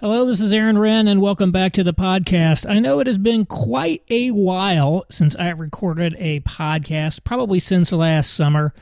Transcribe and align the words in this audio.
Hello, 0.00 0.24
this 0.24 0.40
is 0.40 0.52
Aaron 0.52 0.76
Renn, 0.76 1.10
and 1.10 1.20
welcome 1.20 1.50
back 1.50 1.72
to 1.72 1.82
the 1.82 1.92
podcast. 1.92 2.70
I 2.70 2.78
know 2.78 3.00
it 3.00 3.08
has 3.08 3.18
been 3.18 3.44
quite 3.44 4.04
a 4.08 4.30
while 4.30 5.04
since 5.10 5.34
I 5.34 5.48
recorded 5.48 6.14
a 6.20 6.38
podcast, 6.42 7.24
probably 7.24 7.58
since 7.58 7.90
last 7.90 8.32
summer. 8.32 8.72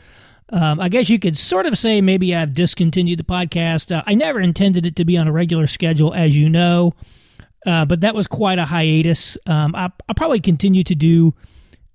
Um, 0.50 0.78
I 0.78 0.90
guess 0.90 1.08
you 1.08 1.18
could 1.18 1.38
sort 1.38 1.64
of 1.64 1.78
say 1.78 2.02
maybe 2.02 2.34
I've 2.34 2.52
discontinued 2.52 3.18
the 3.18 3.24
podcast. 3.24 3.96
Uh, 3.96 4.02
I 4.06 4.12
never 4.12 4.40
intended 4.40 4.84
it 4.84 4.94
to 4.96 5.06
be 5.06 5.16
on 5.16 5.26
a 5.26 5.32
regular 5.32 5.66
schedule, 5.66 6.12
as 6.12 6.36
you 6.36 6.50
know, 6.50 6.92
uh, 7.64 7.86
but 7.86 8.02
that 8.02 8.14
was 8.14 8.26
quite 8.26 8.58
a 8.58 8.66
hiatus. 8.66 9.38
Um, 9.46 9.74
I, 9.74 9.90
will 10.06 10.14
probably 10.16 10.40
continue 10.40 10.84
to 10.84 10.94
do 10.94 11.32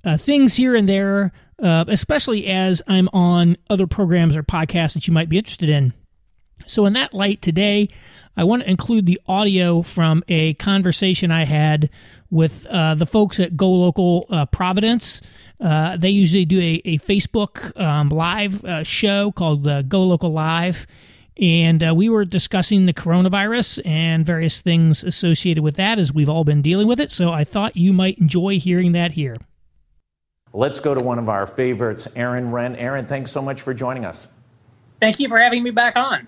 uh, 0.04 0.18
things 0.18 0.56
here 0.56 0.76
and 0.76 0.90
there, 0.90 1.32
uh, 1.62 1.86
especially 1.90 2.48
as 2.48 2.82
I'm 2.88 3.08
on 3.14 3.58
other 3.70 3.86
programs 3.86 4.36
or 4.36 4.42
podcasts 4.42 4.96
that 4.96 5.08
you 5.08 5.14
might 5.14 5.30
be 5.30 5.38
interested 5.38 5.70
in. 5.70 5.94
So, 6.68 6.86
in 6.86 6.94
that 6.94 7.14
light, 7.14 7.42
today 7.42 7.90
I 8.38 8.44
want 8.44 8.64
to 8.64 8.70
include 8.70 9.06
the 9.06 9.20
audio 9.28 9.82
from 9.82 10.24
a 10.28 10.54
conversation 10.56 11.32
I 11.32 11.46
had 11.46 11.90
with 12.30 12.66
uh, 12.68 12.96
the 12.96 13.06
folks 13.06 13.40
at 13.40 13.54
GoLocal 13.54 14.26
uh, 14.30 14.46
Providence. 14.48 15.22
Uh, 15.60 15.98
they 15.98 16.10
usually 16.10 16.46
do 16.46 16.60
a, 16.60 16.82
a 16.86 16.98
Facebook 17.00 17.78
um, 17.80 18.10
live 18.10 18.64
uh, 18.64 18.84
show 18.84 19.32
called 19.32 19.68
uh, 19.68 19.84
GoLocalLive. 19.84 20.86
And 21.38 21.84
uh, 21.84 21.94
we 21.96 22.10
were 22.10 22.26
discussing 22.26 22.86
the 22.86 22.94
coronavirus 22.94 23.86
and 23.86 24.26
various 24.26 24.62
things 24.62 25.04
associated 25.04 25.64
with 25.64 25.76
that 25.76 25.98
as 25.98 26.14
we've 26.14 26.30
all 26.30 26.44
been 26.44 26.62
dealing 26.62 26.88
with 26.88 27.00
it. 27.00 27.12
So 27.12 27.32
I 27.32 27.44
thought 27.44 27.76
you 27.76 27.94
might 27.94 28.18
enjoy 28.20 28.60
hearing 28.60 28.92
that 28.94 29.14
here. 29.14 29.36
Let's 30.54 30.80
go 30.80 30.94
to 30.94 31.02
one 31.02 31.18
of 31.18 31.30
our 31.30 31.48
favorites, 31.48 32.08
Aaron 32.16 32.52
Renn. 32.52 32.76
Aaron, 32.78 33.06
thanks 33.06 33.32
so 33.32 33.42
much 33.42 33.62
for 33.62 33.74
joining 33.74 34.04
us. 34.04 34.28
Thank 35.00 35.20
you 35.20 35.30
for 35.30 35.38
having 35.38 35.64
me 35.64 35.72
back 35.72 35.96
on. 35.96 36.28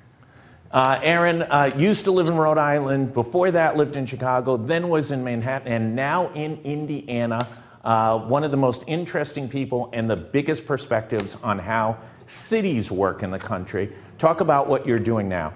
Uh, 0.73 1.00
Aaron 1.04 1.44
uh, 1.44 1.70
used 1.77 2.04
to 2.05 2.12
live 2.12 2.27
in 2.27 2.36
Rhode 2.36 2.58
Island. 2.58 3.13
Before 3.13 3.52
that, 3.52 3.77
lived 3.77 3.95
in 3.95 4.08
Chicago. 4.08 4.58
Then 4.58 4.90
was 4.90 5.12
in 5.12 5.23
Manhattan, 5.23 5.72
and 5.72 5.96
now 5.96 6.32
in 6.34 6.59
Indiana. 6.63 7.48
Uh, 7.84 8.18
one 8.18 8.43
of 8.43 8.49
the 8.49 8.57
most 8.57 8.84
interesting 8.88 9.48
people 9.48 9.91
and 9.94 10.10
the 10.10 10.16
biggest 10.16 10.66
perspectives 10.66 11.38
on 11.44 11.60
how 11.60 11.96
cities 12.26 12.91
work 12.91 13.21
in 13.21 13.29
the 13.29 13.38
country. 13.38 13.94
Talk 14.18 14.41
about 14.41 14.68
what 14.68 14.88
you're 14.88 14.98
doing 14.98 15.29
now. 15.29 15.54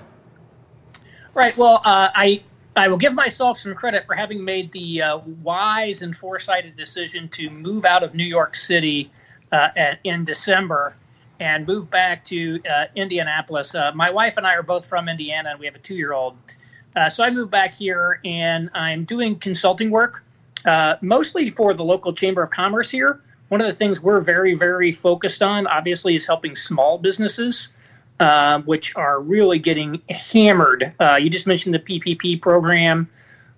Right. 1.34 1.58
Well, 1.58 1.82
uh, 1.84 2.10
I 2.14 2.44
I 2.76 2.88
will 2.88 2.98
give 2.98 3.16
myself 3.16 3.58
some 3.58 3.74
credit 3.74 4.06
for 4.06 4.14
having 4.14 4.46
made 4.46 4.72
the 4.72 5.02
uh, 5.02 5.18
wise 5.42 6.04
and 6.04 6.16
foresighted 6.16 6.76
decision 6.76 7.28
to 7.30 7.50
move 7.50 7.86
out 7.86 8.04
of 8.04 8.14
New 8.14 8.24
York 8.24 8.56
City 8.56 9.10
uh, 9.52 9.70
in 10.04 10.26
December 10.26 10.96
and 11.40 11.68
moved 11.68 11.90
back 11.90 12.24
to 12.26 12.60
uh, 12.70 12.86
Indianapolis. 12.96 13.76
Uh, 13.76 13.92
my 13.94 14.10
wife 14.10 14.38
and 14.38 14.46
I 14.46 14.56
are 14.56 14.64
both 14.64 14.86
from 14.86 15.10
Indiana, 15.10 15.52
and 15.52 15.60
we 15.60 15.66
have 15.66 15.76
a 15.76 15.80
two 15.80 15.96
year 15.96 16.14
old. 16.14 16.38
Uh, 16.96 17.10
so 17.10 17.24
I 17.24 17.30
moved 17.30 17.52
back 17.52 17.74
here, 17.74 18.20
and 18.26 18.70
I'm 18.74 19.04
doing 19.04 19.38
consulting 19.38 19.92
work, 19.92 20.24
uh, 20.66 20.96
mostly 21.02 21.50
for 21.50 21.74
the 21.74 21.84
local 21.84 22.14
Chamber 22.14 22.42
of 22.42 22.50
Commerce 22.50 22.90
here. 22.90 23.22
One 23.50 23.62
of 23.62 23.68
the 23.68 23.74
things 23.74 24.02
we're 24.02 24.20
very, 24.20 24.56
very 24.56 24.92
focused 24.92 25.42
on, 25.42 25.68
obviously, 25.68 26.16
is 26.16 26.26
helping 26.26 26.56
small 26.56 26.98
businesses, 26.98 27.70
uh, 28.20 28.60
which 28.62 28.96
are 28.96 29.22
really 29.22 29.60
getting 29.60 30.02
hammered. 30.10 30.92
Uh, 31.00 31.16
you 31.16 31.30
just 31.30 31.48
mentioned 31.48 31.76
the 31.76 31.80
PPP 31.80 32.42
program. 32.42 33.08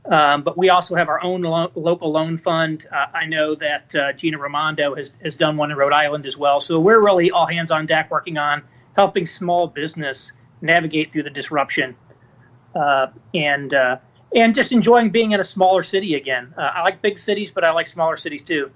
Um, 0.10 0.42
but 0.42 0.58
we 0.58 0.70
also 0.70 0.96
have 0.96 1.08
our 1.08 1.24
own 1.24 1.44
lo- 1.44 1.72
local 1.76 2.12
loan 2.12 2.38
fund. 2.38 2.88
Uh, 2.92 3.06
I 3.14 3.26
know 3.26 3.54
that 3.56 3.96
uh, 3.96 4.14
Gina 4.14 4.40
Raimondo 4.40 4.96
has, 4.96 5.14
has 5.24 5.36
done 5.36 5.56
one 5.56 5.70
in 5.70 5.78
Rhode 5.78 5.94
Island 5.94 6.26
as 6.26 6.36
well. 6.36 6.60
So 6.60 6.80
we're 6.80 7.00
really 7.00 7.30
all 7.30 7.46
hands 7.46 7.70
on 7.70 7.86
deck 7.86 8.10
working 8.10 8.38
on 8.38 8.64
helping 8.98 9.28
small 9.28 9.68
business 9.68 10.32
navigate 10.62 11.14
through 11.14 11.24
the 11.24 11.30
disruption 11.30 11.96
uh, 12.76 13.08
and 13.34 13.74
uh, 13.74 13.98
and 14.36 14.54
just 14.54 14.72
enjoying 14.72 15.10
being 15.12 15.32
in 15.32 15.40
a 15.40 15.44
smaller 15.44 15.84
city 15.84 16.16
again. 16.16 16.54
Uh, 16.58 16.62
I 16.62 16.82
like 16.82 17.02
big 17.02 17.18
cities, 17.18 17.52
but 17.52 17.64
I 17.64 17.72
like 17.72 17.88
smaller 17.88 18.18
cities 18.18 18.42
too. 18.42 18.72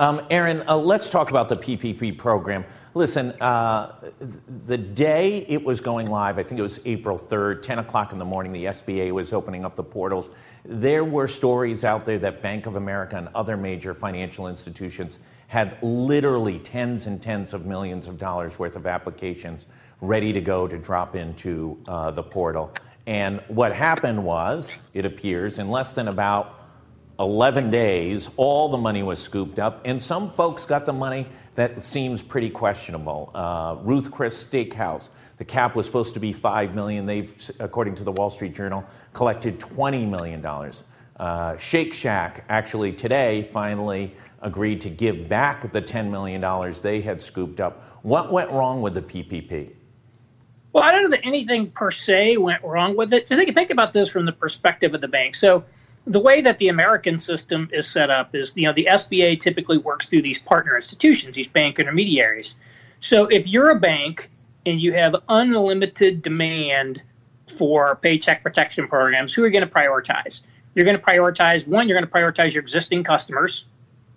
Um, 0.00 0.22
Aaron, 0.30 0.64
uh, 0.66 0.78
let's 0.78 1.10
talk 1.10 1.28
about 1.28 1.50
the 1.50 1.58
PPP 1.58 2.16
program. 2.16 2.64
Listen, 2.94 3.32
uh, 3.32 3.96
the 4.64 4.78
day 4.78 5.44
it 5.46 5.62
was 5.62 5.82
going 5.82 6.06
live, 6.06 6.38
I 6.38 6.42
think 6.42 6.58
it 6.58 6.62
was 6.62 6.80
April 6.86 7.18
3rd, 7.18 7.60
10 7.60 7.80
o'clock 7.80 8.14
in 8.14 8.18
the 8.18 8.24
morning, 8.24 8.50
the 8.50 8.64
SBA 8.64 9.12
was 9.12 9.34
opening 9.34 9.62
up 9.62 9.76
the 9.76 9.82
portals. 9.82 10.30
There 10.64 11.04
were 11.04 11.26
stories 11.26 11.84
out 11.84 12.06
there 12.06 12.18
that 12.18 12.40
Bank 12.40 12.64
of 12.64 12.76
America 12.76 13.18
and 13.18 13.28
other 13.34 13.58
major 13.58 13.92
financial 13.92 14.48
institutions 14.48 15.18
had 15.48 15.76
literally 15.82 16.60
tens 16.60 17.06
and 17.06 17.20
tens 17.20 17.52
of 17.52 17.66
millions 17.66 18.08
of 18.08 18.16
dollars 18.16 18.58
worth 18.58 18.76
of 18.76 18.86
applications 18.86 19.66
ready 20.00 20.32
to 20.32 20.40
go 20.40 20.66
to 20.66 20.78
drop 20.78 21.14
into 21.14 21.78
uh, 21.88 22.10
the 22.10 22.22
portal. 22.22 22.72
And 23.06 23.42
what 23.48 23.74
happened 23.74 24.24
was, 24.24 24.72
it 24.94 25.04
appears, 25.04 25.58
in 25.58 25.70
less 25.70 25.92
than 25.92 26.08
about 26.08 26.59
11 27.20 27.70
days, 27.70 28.30
all 28.38 28.70
the 28.70 28.78
money 28.78 29.02
was 29.02 29.18
scooped 29.18 29.58
up, 29.58 29.82
and 29.84 30.02
some 30.02 30.30
folks 30.30 30.64
got 30.64 30.86
the 30.86 30.92
money 30.92 31.26
that 31.54 31.82
seems 31.82 32.22
pretty 32.22 32.48
questionable. 32.48 33.30
Uh, 33.34 33.76
Ruth 33.82 34.10
Chris 34.10 34.48
Steakhouse, 34.48 35.10
the 35.36 35.44
cap 35.44 35.76
was 35.76 35.84
supposed 35.84 36.14
to 36.14 36.20
be 36.20 36.32
5 36.32 36.74
million. 36.74 37.04
They've, 37.04 37.50
according 37.58 37.94
to 37.96 38.04
the 38.04 38.12
Wall 38.12 38.30
Street 38.30 38.54
Journal, 38.54 38.84
collected 39.12 39.60
$20 39.60 40.08
million. 40.08 40.44
Uh, 41.18 41.58
Shake 41.58 41.92
Shack 41.92 42.44
actually 42.48 42.90
today 42.90 43.42
finally 43.52 44.14
agreed 44.40 44.80
to 44.80 44.88
give 44.88 45.28
back 45.28 45.70
the 45.70 45.82
$10 45.82 46.10
million 46.10 46.40
they 46.82 47.02
had 47.02 47.20
scooped 47.20 47.60
up. 47.60 47.84
What 48.02 48.32
went 48.32 48.50
wrong 48.50 48.80
with 48.80 48.94
the 48.94 49.02
PPP? 49.02 49.74
Well, 50.72 50.84
I 50.84 50.90
don't 50.90 51.02
know 51.02 51.10
that 51.10 51.26
anything 51.26 51.70
per 51.70 51.90
se 51.90 52.38
went 52.38 52.64
wrong 52.64 52.96
with 52.96 53.12
it. 53.12 53.28
Think, 53.28 53.54
think 53.54 53.70
about 53.70 53.92
this 53.92 54.08
from 54.08 54.24
the 54.24 54.32
perspective 54.32 54.94
of 54.94 55.02
the 55.02 55.08
bank. 55.08 55.34
So, 55.34 55.64
the 56.10 56.18
way 56.18 56.40
that 56.40 56.58
the 56.58 56.66
American 56.66 57.18
system 57.18 57.68
is 57.72 57.88
set 57.88 58.10
up 58.10 58.34
is, 58.34 58.52
you 58.56 58.66
know, 58.66 58.72
the 58.72 58.86
SBA 58.90 59.40
typically 59.40 59.78
works 59.78 60.06
through 60.06 60.22
these 60.22 60.40
partner 60.40 60.74
institutions, 60.74 61.36
these 61.36 61.46
bank 61.46 61.78
intermediaries. 61.78 62.56
So 62.98 63.26
if 63.26 63.46
you're 63.46 63.70
a 63.70 63.78
bank 63.78 64.28
and 64.66 64.80
you 64.80 64.92
have 64.92 65.14
unlimited 65.28 66.20
demand 66.20 67.04
for 67.56 67.94
paycheck 67.94 68.42
protection 68.42 68.88
programs, 68.88 69.32
who 69.32 69.44
are 69.44 69.46
you 69.46 69.52
going 69.52 69.66
to 69.66 69.72
prioritize? 69.72 70.42
You're 70.74 70.84
going 70.84 70.98
to 70.98 71.02
prioritize 71.02 71.64
one, 71.64 71.86
you're 71.86 71.96
going 71.96 72.10
to 72.10 72.12
prioritize 72.12 72.54
your 72.54 72.62
existing 72.62 73.04
customers, 73.04 73.66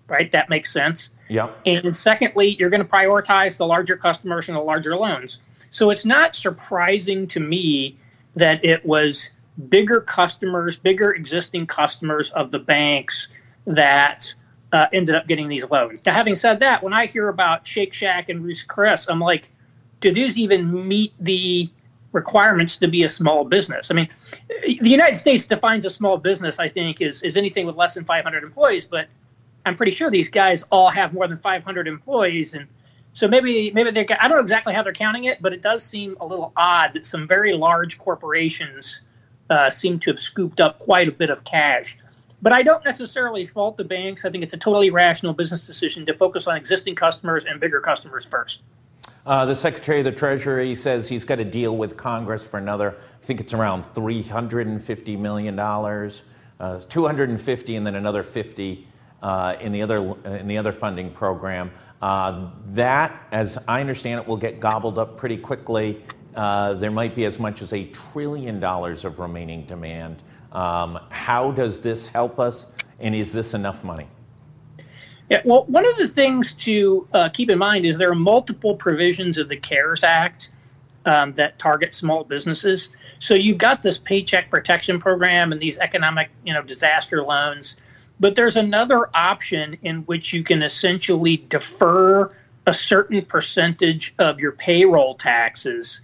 right? 0.07 0.31
That 0.31 0.49
makes 0.49 0.73
sense. 0.73 1.11
Yeah. 1.29 1.49
And 1.67 1.95
secondly, 1.95 2.55
you're 2.57 2.71
going 2.71 2.83
to 2.83 2.89
prioritize 2.89 3.57
the 3.57 3.67
larger 3.67 3.97
customers 3.97 4.49
and 4.49 4.57
the 4.57 4.61
larger 4.61 4.97
loans. 4.97 5.37
So 5.69 5.91
it's 5.91 6.05
not 6.05 6.35
surprising 6.35 7.27
to 7.27 7.39
me 7.39 7.97
that 8.35 8.65
it 8.65 8.83
was 8.83 9.29
bigger 9.69 10.01
customers, 10.01 10.77
bigger 10.77 11.11
existing 11.11 11.67
customers 11.67 12.31
of 12.31 12.51
the 12.51 12.59
banks 12.59 13.27
that 13.65 14.33
uh, 14.71 14.87
ended 14.91 15.15
up 15.15 15.27
getting 15.27 15.47
these 15.47 15.69
loans. 15.69 16.03
Now, 16.05 16.13
having 16.13 16.35
said 16.35 16.59
that, 16.61 16.81
when 16.81 16.93
I 16.93 17.05
hear 17.05 17.29
about 17.29 17.65
Shake 17.65 17.93
Shack 17.93 18.29
and 18.29 18.43
Ruth's 18.43 18.63
Chris, 18.63 19.07
I'm 19.07 19.19
like, 19.19 19.51
do 19.99 20.11
these 20.11 20.37
even 20.39 20.87
meet 20.87 21.13
the 21.19 21.69
requirements 22.11 22.77
to 22.77 22.87
be 22.87 23.03
a 23.03 23.09
small 23.09 23.45
business? 23.45 23.91
I 23.91 23.93
mean, 23.93 24.09
the 24.61 24.89
United 24.89 25.15
States 25.15 25.45
defines 25.45 25.85
a 25.85 25.89
small 25.89 26.17
business, 26.17 26.57
I 26.59 26.69
think, 26.69 27.01
is, 27.01 27.21
is 27.21 27.37
anything 27.37 27.67
with 27.67 27.75
less 27.75 27.93
than 27.93 28.03
500 28.03 28.43
employees, 28.43 28.85
but 28.85 29.07
I'm 29.65 29.75
pretty 29.75 29.91
sure 29.91 30.09
these 30.09 30.29
guys 30.29 30.63
all 30.71 30.89
have 30.89 31.13
more 31.13 31.27
than 31.27 31.37
500 31.37 31.87
employees. 31.87 32.55
And 32.55 32.67
so 33.11 33.27
maybe, 33.27 33.71
maybe 33.71 33.91
they're, 33.91 34.05
I 34.19 34.27
don't 34.27 34.37
know 34.37 34.43
exactly 34.43 34.73
how 34.73 34.81
they're 34.81 34.91
counting 34.91 35.25
it, 35.25 35.41
but 35.41 35.53
it 35.53 35.61
does 35.61 35.83
seem 35.83 36.17
a 36.19 36.25
little 36.25 36.51
odd 36.57 36.93
that 36.95 37.05
some 37.05 37.27
very 37.27 37.53
large 37.53 37.99
corporations– 37.99 39.01
uh, 39.53 39.69
seem 39.69 39.99
to 39.99 40.09
have 40.11 40.19
scooped 40.19 40.59
up 40.59 40.79
quite 40.79 41.07
a 41.07 41.11
bit 41.11 41.29
of 41.29 41.43
cash. 41.43 41.97
But 42.41 42.51
I 42.51 42.63
don't 42.63 42.83
necessarily 42.83 43.45
fault 43.45 43.77
the 43.77 43.83
banks. 43.83 44.25
I 44.25 44.31
think 44.31 44.43
it's 44.43 44.53
a 44.53 44.57
totally 44.57 44.89
rational 44.89 45.33
business 45.33 45.65
decision 45.65 46.05
to 46.07 46.13
focus 46.13 46.47
on 46.47 46.57
existing 46.57 46.95
customers 46.95 47.45
and 47.45 47.59
bigger 47.59 47.79
customers 47.79 48.25
first. 48.25 48.63
Uh, 49.25 49.45
the 49.45 49.55
Secretary 49.55 49.99
of 49.99 50.05
the 50.05 50.11
Treasury 50.11 50.75
says 50.75 51.07
he's 51.07 51.23
got 51.23 51.39
a 51.39 51.45
deal 51.45 51.77
with 51.77 51.95
Congress 51.95 52.45
for 52.45 52.57
another, 52.57 52.97
I 53.21 53.25
think 53.25 53.39
it's 53.39 53.53
around 53.53 53.83
$350 53.83 55.17
million, 55.17 55.57
uh, 55.57 56.79
250 56.89 57.75
and 57.75 57.85
then 57.85 57.95
another 57.95 58.23
50 58.23 58.87
uh, 59.21 59.55
in, 59.61 59.71
the 59.71 59.81
other, 59.81 60.15
in 60.25 60.47
the 60.47 60.57
other 60.57 60.73
funding 60.73 61.11
program. 61.11 61.71
Uh, 62.01 62.49
that, 62.71 63.27
as 63.31 63.57
I 63.65 63.79
understand 63.79 64.19
it, 64.19 64.27
will 64.27 64.35
get 64.35 64.59
gobbled 64.59 64.97
up 64.97 65.15
pretty 65.15 65.37
quickly 65.37 66.03
there 66.33 66.91
might 66.91 67.15
be 67.15 67.25
as 67.25 67.39
much 67.39 67.61
as 67.61 67.73
a 67.73 67.85
trillion 67.85 68.59
dollars 68.59 69.05
of 69.05 69.19
remaining 69.19 69.65
demand. 69.65 70.23
Um, 70.51 70.99
how 71.09 71.51
does 71.51 71.79
this 71.79 72.07
help 72.07 72.39
us, 72.39 72.67
and 72.99 73.15
is 73.15 73.31
this 73.31 73.53
enough 73.53 73.83
money? 73.83 74.07
Yeah, 75.29 75.41
well, 75.45 75.63
one 75.65 75.85
of 75.85 75.97
the 75.97 76.07
things 76.07 76.53
to 76.53 77.07
uh, 77.13 77.29
keep 77.29 77.49
in 77.49 77.57
mind 77.57 77.85
is 77.85 77.97
there 77.97 78.11
are 78.11 78.15
multiple 78.15 78.75
provisions 78.75 79.37
of 79.37 79.49
the 79.49 79.57
CARES 79.57 80.03
Act 80.03 80.51
um, 81.05 81.31
that 81.33 81.57
target 81.59 81.93
small 81.93 82.23
businesses. 82.23 82.89
So 83.19 83.33
you've 83.33 83.57
got 83.57 83.81
this 83.81 83.97
paycheck 83.97 84.49
protection 84.49 84.99
program 84.99 85.51
and 85.51 85.61
these 85.61 85.77
economic, 85.79 86.29
you 86.45 86.53
know, 86.53 86.61
disaster 86.61 87.23
loans, 87.23 87.77
but 88.19 88.35
there's 88.35 88.57
another 88.57 89.09
option 89.15 89.77
in 89.81 90.01
which 90.01 90.33
you 90.33 90.43
can 90.43 90.61
essentially 90.61 91.37
defer 91.49 92.31
a 92.67 92.73
certain 92.73 93.23
percentage 93.25 94.13
of 94.19 94.39
your 94.39 94.51
payroll 94.53 95.15
taxes 95.15 96.01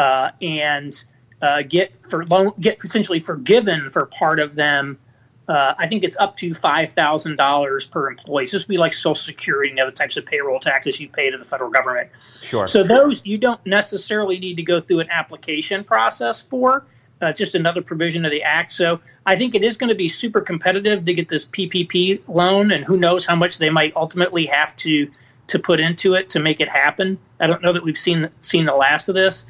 uh, 0.00 0.30
and 0.40 1.04
uh, 1.42 1.62
get 1.62 1.92
for 2.08 2.24
loan 2.26 2.52
get 2.58 2.82
essentially 2.82 3.20
forgiven 3.20 3.90
for 3.90 4.06
part 4.06 4.40
of 4.40 4.54
them. 4.54 4.98
Uh, 5.46 5.74
I 5.78 5.88
think 5.88 6.04
it's 6.04 6.16
up 6.18 6.36
to 6.38 6.54
five 6.54 6.92
thousand 6.92 7.36
dollars 7.36 7.86
per 7.86 8.08
employee. 8.08 8.46
So 8.46 8.56
this 8.56 8.66
would 8.66 8.72
be 8.72 8.78
like 8.78 8.94
Social 8.94 9.14
Security 9.14 9.70
and 9.70 9.78
other 9.78 9.90
types 9.90 10.16
of 10.16 10.24
payroll 10.24 10.58
taxes 10.58 10.98
you 11.00 11.08
pay 11.08 11.30
to 11.30 11.36
the 11.36 11.44
federal 11.44 11.70
government. 11.70 12.08
Sure. 12.40 12.66
So 12.66 12.82
those 12.82 13.20
you 13.26 13.36
don't 13.36 13.64
necessarily 13.66 14.38
need 14.38 14.56
to 14.56 14.62
go 14.62 14.80
through 14.80 15.00
an 15.00 15.10
application 15.10 15.84
process 15.84 16.42
for. 16.42 16.86
Uh, 17.22 17.30
just 17.30 17.54
another 17.54 17.82
provision 17.82 18.24
of 18.24 18.30
the 18.30 18.42
act. 18.42 18.72
So 18.72 18.98
I 19.26 19.36
think 19.36 19.54
it 19.54 19.62
is 19.62 19.76
going 19.76 19.90
to 19.90 19.94
be 19.94 20.08
super 20.08 20.40
competitive 20.40 21.04
to 21.04 21.12
get 21.12 21.28
this 21.28 21.44
PPP 21.44 22.22
loan, 22.28 22.70
and 22.70 22.82
who 22.82 22.96
knows 22.96 23.26
how 23.26 23.36
much 23.36 23.58
they 23.58 23.68
might 23.68 23.94
ultimately 23.94 24.46
have 24.46 24.74
to 24.76 25.06
to 25.48 25.58
put 25.58 25.80
into 25.80 26.14
it 26.14 26.30
to 26.30 26.38
make 26.40 26.60
it 26.60 26.68
happen. 26.70 27.18
I 27.40 27.46
don't 27.46 27.60
know 27.60 27.74
that 27.74 27.82
we've 27.82 27.98
seen 27.98 28.30
seen 28.40 28.64
the 28.64 28.74
last 28.74 29.10
of 29.10 29.14
this. 29.14 29.44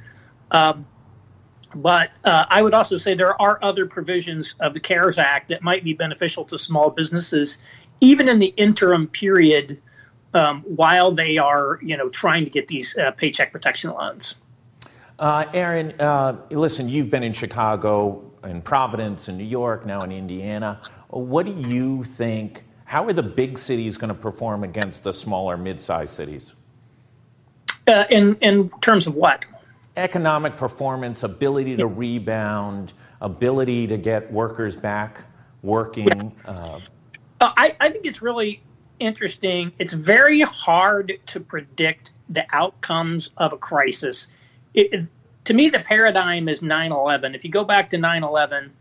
Um, 0.50 0.86
but 1.74 2.10
uh, 2.24 2.46
I 2.48 2.62
would 2.62 2.74
also 2.74 2.96
say 2.96 3.14
there 3.14 3.40
are 3.40 3.58
other 3.62 3.86
provisions 3.86 4.54
of 4.60 4.74
the 4.74 4.80
CARES 4.80 5.18
Act 5.18 5.48
that 5.48 5.62
might 5.62 5.84
be 5.84 5.94
beneficial 5.94 6.44
to 6.46 6.58
small 6.58 6.90
businesses, 6.90 7.58
even 8.00 8.28
in 8.28 8.38
the 8.38 8.52
interim 8.56 9.06
period 9.06 9.80
um, 10.34 10.62
while 10.62 11.12
they 11.12 11.38
are, 11.38 11.78
you 11.82 11.96
know, 11.96 12.08
trying 12.08 12.44
to 12.44 12.50
get 12.50 12.68
these 12.68 12.96
uh, 12.98 13.12
paycheck 13.12 13.52
protection 13.52 13.90
loans. 13.92 14.34
Uh, 15.18 15.44
Aaron, 15.52 15.92
uh, 16.00 16.36
listen, 16.50 16.88
you've 16.88 17.10
been 17.10 17.22
in 17.22 17.32
Chicago, 17.32 18.24
in 18.44 18.62
Providence, 18.62 19.28
in 19.28 19.36
New 19.36 19.44
York, 19.44 19.84
now 19.84 20.02
in 20.02 20.12
Indiana. 20.12 20.80
What 21.08 21.46
do 21.46 21.52
you 21.52 22.04
think? 22.04 22.64
How 22.84 23.04
are 23.04 23.12
the 23.12 23.22
big 23.22 23.58
cities 23.58 23.96
going 23.98 24.08
to 24.08 24.14
perform 24.14 24.64
against 24.64 25.04
the 25.04 25.12
smaller, 25.12 25.56
mid-sized 25.56 26.14
cities? 26.14 26.54
Uh, 27.86 28.04
in 28.10 28.36
in 28.36 28.70
terms 28.80 29.06
of 29.06 29.14
what? 29.14 29.46
Economic 30.00 30.56
performance, 30.56 31.22
ability 31.22 31.76
to 31.76 31.86
rebound, 31.86 32.94
ability 33.20 33.86
to 33.86 33.96
get 33.96 34.30
workers 34.32 34.76
back 34.76 35.22
working? 35.62 36.34
Uh, 36.44 36.80
I, 37.40 37.76
I 37.80 37.90
think 37.90 38.06
it's 38.06 38.22
really 38.22 38.62
interesting. 38.98 39.72
It's 39.78 39.92
very 39.92 40.40
hard 40.40 41.18
to 41.26 41.40
predict 41.40 42.12
the 42.28 42.44
outcomes 42.52 43.30
of 43.36 43.52
a 43.52 43.58
crisis. 43.58 44.28
It, 44.74 45.08
to 45.44 45.54
me, 45.54 45.68
the 45.68 45.80
paradigm 45.80 46.48
is 46.48 46.62
9 46.62 46.92
11. 46.92 47.34
If 47.34 47.44
you 47.44 47.50
go 47.50 47.64
back 47.64 47.90
to 47.90 47.98
9 47.98 48.22
11, 48.22 48.72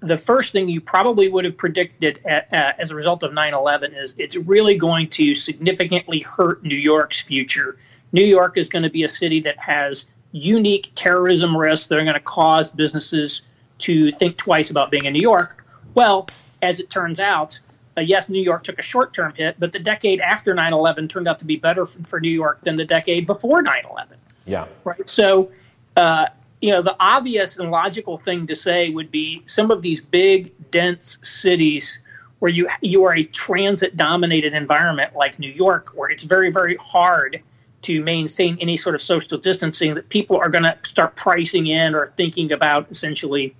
the 0.00 0.16
first 0.16 0.52
thing 0.52 0.68
you 0.68 0.80
probably 0.80 1.28
would 1.28 1.44
have 1.44 1.56
predicted 1.56 2.20
at, 2.26 2.52
uh, 2.52 2.72
as 2.78 2.90
a 2.90 2.94
result 2.94 3.22
of 3.22 3.32
9 3.32 3.54
11 3.54 3.94
is 3.94 4.14
it's 4.18 4.36
really 4.36 4.76
going 4.76 5.08
to 5.08 5.34
significantly 5.34 6.20
hurt 6.20 6.62
New 6.62 6.76
York's 6.76 7.20
future. 7.22 7.78
New 8.12 8.24
York 8.24 8.56
is 8.56 8.68
going 8.68 8.82
to 8.82 8.90
be 8.90 9.04
a 9.04 9.08
city 9.08 9.40
that 9.40 9.58
has 9.58 10.06
unique 10.36 10.92
terrorism 10.94 11.56
risks 11.56 11.86
that 11.86 11.98
are 11.98 12.02
going 12.02 12.14
to 12.14 12.20
cause 12.20 12.70
businesses 12.70 13.42
to 13.78 14.12
think 14.12 14.36
twice 14.36 14.70
about 14.70 14.90
being 14.90 15.06
in 15.06 15.12
New 15.12 15.22
York. 15.22 15.64
Well, 15.94 16.28
as 16.62 16.78
it 16.78 16.90
turns 16.90 17.20
out, 17.20 17.58
uh, 17.96 18.02
yes, 18.02 18.28
New 18.28 18.42
York 18.42 18.62
took 18.62 18.78
a 18.78 18.82
short 18.82 19.14
term 19.14 19.32
hit, 19.34 19.58
but 19.58 19.72
the 19.72 19.78
decade 19.78 20.20
after 20.20 20.54
9 20.54 20.72
11 20.72 21.08
turned 21.08 21.26
out 21.26 21.38
to 21.38 21.46
be 21.46 21.56
better 21.56 21.86
for, 21.86 22.02
for, 22.04 22.20
New 22.20 22.30
York 22.30 22.60
than 22.62 22.76
the 22.76 22.84
decade 22.84 23.26
before 23.26 23.62
9 23.62 23.82
11. 23.90 24.18
Yeah. 24.44 24.66
Right. 24.84 25.08
So, 25.08 25.50
uh, 25.96 26.26
you 26.60 26.70
know, 26.70 26.82
the 26.82 26.96
obvious 27.00 27.56
and 27.56 27.70
logical 27.70 28.18
thing 28.18 28.46
to 28.46 28.54
say 28.54 28.90
would 28.90 29.10
be 29.10 29.42
some 29.46 29.70
of 29.70 29.80
these 29.80 30.00
big, 30.02 30.52
dense 30.70 31.18
cities 31.22 31.98
where 32.40 32.50
you 32.50 32.68
you 32.82 33.04
are 33.04 33.14
a 33.14 33.24
transit 33.24 33.96
dominated 33.96 34.52
environment 34.52 35.14
like 35.14 35.38
New 35.38 35.50
York, 35.50 35.92
where 35.94 36.10
it's 36.10 36.22
very, 36.22 36.50
very 36.50 36.76
hard 36.76 37.42
to 37.82 38.02
maintain 38.02 38.56
any 38.60 38.76
sort 38.76 38.94
of 38.94 39.02
social 39.02 39.38
distancing 39.38 39.94
that 39.94 40.08
people 40.08 40.36
are 40.36 40.48
going 40.48 40.64
to 40.64 40.76
start 40.84 41.14
pricing 41.16 41.66
in 41.66 41.94
or 41.94 42.08
thinking 42.16 42.52
about 42.52 42.90
essentially 42.90 43.54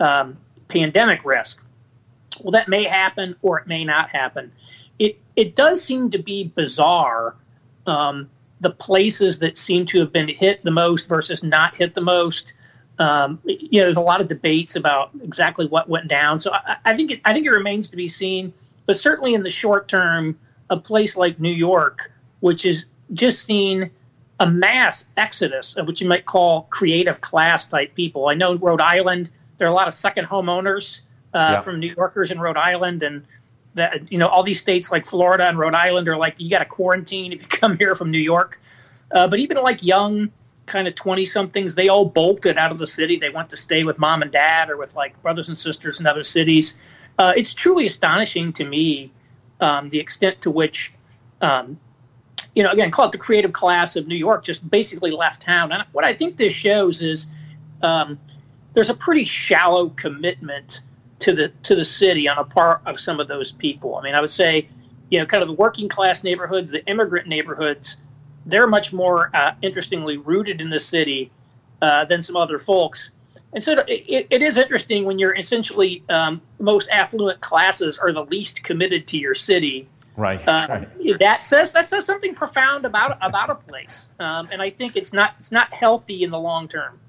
um, 0.00 0.36
pandemic 0.68 1.24
risk. 1.24 1.60
Well, 2.40 2.52
that 2.52 2.68
may 2.68 2.84
happen 2.84 3.36
or 3.42 3.60
it 3.60 3.66
may 3.66 3.84
not 3.84 4.10
happen. 4.10 4.50
It 4.98 5.18
it 5.36 5.56
does 5.56 5.82
seem 5.82 6.10
to 6.10 6.18
be 6.18 6.44
bizarre. 6.44 7.36
Um, 7.86 8.28
the 8.60 8.70
places 8.70 9.38
that 9.38 9.56
seem 9.56 9.86
to 9.86 9.98
have 10.00 10.12
been 10.12 10.28
hit 10.28 10.62
the 10.64 10.70
most 10.70 11.08
versus 11.08 11.42
not 11.42 11.74
hit 11.74 11.94
the 11.94 12.00
most. 12.00 12.52
Um, 12.98 13.40
you 13.44 13.80
know, 13.80 13.84
there's 13.84 13.96
a 13.96 14.02
lot 14.02 14.20
of 14.20 14.28
debates 14.28 14.76
about 14.76 15.10
exactly 15.22 15.66
what 15.66 15.88
went 15.88 16.08
down. 16.08 16.38
So 16.38 16.52
I, 16.52 16.76
I 16.84 16.96
think 16.96 17.10
it, 17.10 17.20
I 17.24 17.32
think 17.32 17.46
it 17.46 17.50
remains 17.50 17.88
to 17.90 17.96
be 17.96 18.06
seen. 18.06 18.52
But 18.84 18.96
certainly 18.98 19.32
in 19.32 19.42
the 19.42 19.50
short 19.50 19.88
term, 19.88 20.38
a 20.68 20.76
place 20.76 21.16
like 21.16 21.40
New 21.40 21.52
York, 21.52 22.12
which 22.40 22.66
is 22.66 22.84
just 23.12 23.44
seen 23.44 23.90
a 24.40 24.46
mass 24.48 25.04
exodus 25.16 25.76
of 25.76 25.86
what 25.86 26.00
you 26.00 26.08
might 26.08 26.24
call 26.24 26.62
creative 26.70 27.20
class 27.20 27.66
type 27.66 27.94
people. 27.94 28.28
I 28.28 28.34
know 28.34 28.56
Rhode 28.56 28.80
Island, 28.80 29.30
there 29.58 29.68
are 29.68 29.70
a 29.70 29.74
lot 29.74 29.86
of 29.86 29.94
second 29.94 30.26
homeowners 30.26 31.02
uh, 31.34 31.38
yeah. 31.38 31.60
from 31.60 31.78
New 31.78 31.94
Yorkers 31.94 32.30
in 32.30 32.40
Rhode 32.40 32.56
Island, 32.56 33.02
and 33.02 33.24
that 33.74 34.10
you 34.10 34.18
know 34.18 34.28
all 34.28 34.42
these 34.42 34.58
states 34.58 34.90
like 34.90 35.06
Florida 35.06 35.46
and 35.46 35.58
Rhode 35.58 35.74
Island 35.74 36.08
are 36.08 36.16
like 36.16 36.34
you 36.38 36.50
got 36.50 36.60
to 36.60 36.64
quarantine 36.64 37.32
if 37.32 37.42
you 37.42 37.48
come 37.60 37.76
here 37.76 37.94
from 37.94 38.10
New 38.10 38.18
York. 38.18 38.60
Uh, 39.12 39.28
but 39.28 39.38
even 39.38 39.58
like 39.58 39.82
young 39.82 40.30
kind 40.66 40.86
of 40.86 40.94
20 40.94 41.24
somethings 41.24 41.74
they 41.74 41.88
all 41.88 42.04
bolted 42.04 42.56
out 42.56 42.70
of 42.70 42.78
the 42.78 42.86
city 42.86 43.18
they 43.18 43.30
went 43.30 43.50
to 43.50 43.56
stay 43.56 43.82
with 43.82 43.98
mom 43.98 44.22
and 44.22 44.30
dad 44.30 44.70
or 44.70 44.76
with 44.76 44.94
like 44.94 45.20
brothers 45.20 45.48
and 45.48 45.58
sisters 45.58 45.98
in 45.98 46.06
other 46.06 46.22
cities 46.22 46.76
uh, 47.18 47.32
it's 47.36 47.52
truly 47.52 47.86
astonishing 47.86 48.52
to 48.52 48.64
me 48.64 49.10
um, 49.60 49.88
the 49.88 49.98
extent 49.98 50.40
to 50.40 50.48
which 50.48 50.92
um, 51.40 51.76
you 52.54 52.62
know, 52.62 52.70
again, 52.70 52.90
call 52.90 53.06
it 53.06 53.12
the 53.12 53.18
creative 53.18 53.52
class 53.52 53.96
of 53.96 54.06
New 54.06 54.16
York, 54.16 54.44
just 54.44 54.68
basically 54.70 55.10
left 55.10 55.42
town. 55.42 55.72
And 55.72 55.84
what 55.92 56.04
I 56.04 56.12
think 56.12 56.36
this 56.36 56.52
shows 56.52 57.02
is 57.02 57.26
um, 57.82 58.18
there's 58.74 58.90
a 58.90 58.94
pretty 58.94 59.24
shallow 59.24 59.90
commitment 59.90 60.82
to 61.20 61.34
the 61.34 61.48
to 61.62 61.74
the 61.74 61.84
city 61.84 62.28
on 62.28 62.38
a 62.38 62.44
part 62.44 62.80
of 62.86 62.98
some 62.98 63.20
of 63.20 63.28
those 63.28 63.52
people. 63.52 63.96
I 63.96 64.02
mean, 64.02 64.14
I 64.14 64.20
would 64.20 64.30
say, 64.30 64.68
you 65.10 65.18
know, 65.18 65.26
kind 65.26 65.42
of 65.42 65.48
the 65.48 65.54
working 65.54 65.88
class 65.88 66.24
neighborhoods, 66.24 66.72
the 66.72 66.84
immigrant 66.86 67.28
neighborhoods, 67.28 67.96
they're 68.46 68.66
much 68.66 68.92
more 68.92 69.30
uh, 69.34 69.54
interestingly 69.62 70.16
rooted 70.16 70.60
in 70.60 70.70
the 70.70 70.80
city 70.80 71.30
uh, 71.82 72.04
than 72.04 72.22
some 72.22 72.36
other 72.36 72.58
folks. 72.58 73.10
And 73.52 73.62
so 73.62 73.84
it, 73.88 74.26
it 74.30 74.42
is 74.42 74.56
interesting 74.56 75.04
when 75.04 75.18
you're 75.18 75.36
essentially 75.36 76.04
um, 76.08 76.40
most 76.58 76.88
affluent 76.90 77.40
classes 77.40 77.98
are 77.98 78.12
the 78.12 78.24
least 78.24 78.62
committed 78.62 79.06
to 79.08 79.18
your 79.18 79.34
city 79.34 79.88
Right, 80.20 80.46
uh, 80.46 80.66
right. 80.68 81.18
That 81.18 81.46
says 81.46 81.72
that 81.72 81.86
says 81.86 82.04
something 82.04 82.34
profound 82.34 82.84
about 82.84 83.16
about 83.22 83.48
a 83.48 83.54
place, 83.54 84.06
um, 84.18 84.50
and 84.52 84.60
I 84.60 84.68
think 84.68 84.94
it's 84.94 85.14
not 85.14 85.34
it's 85.38 85.50
not 85.50 85.72
healthy 85.72 86.24
in 86.24 86.30
the 86.30 86.38
long 86.38 86.68
term. 86.68 87.00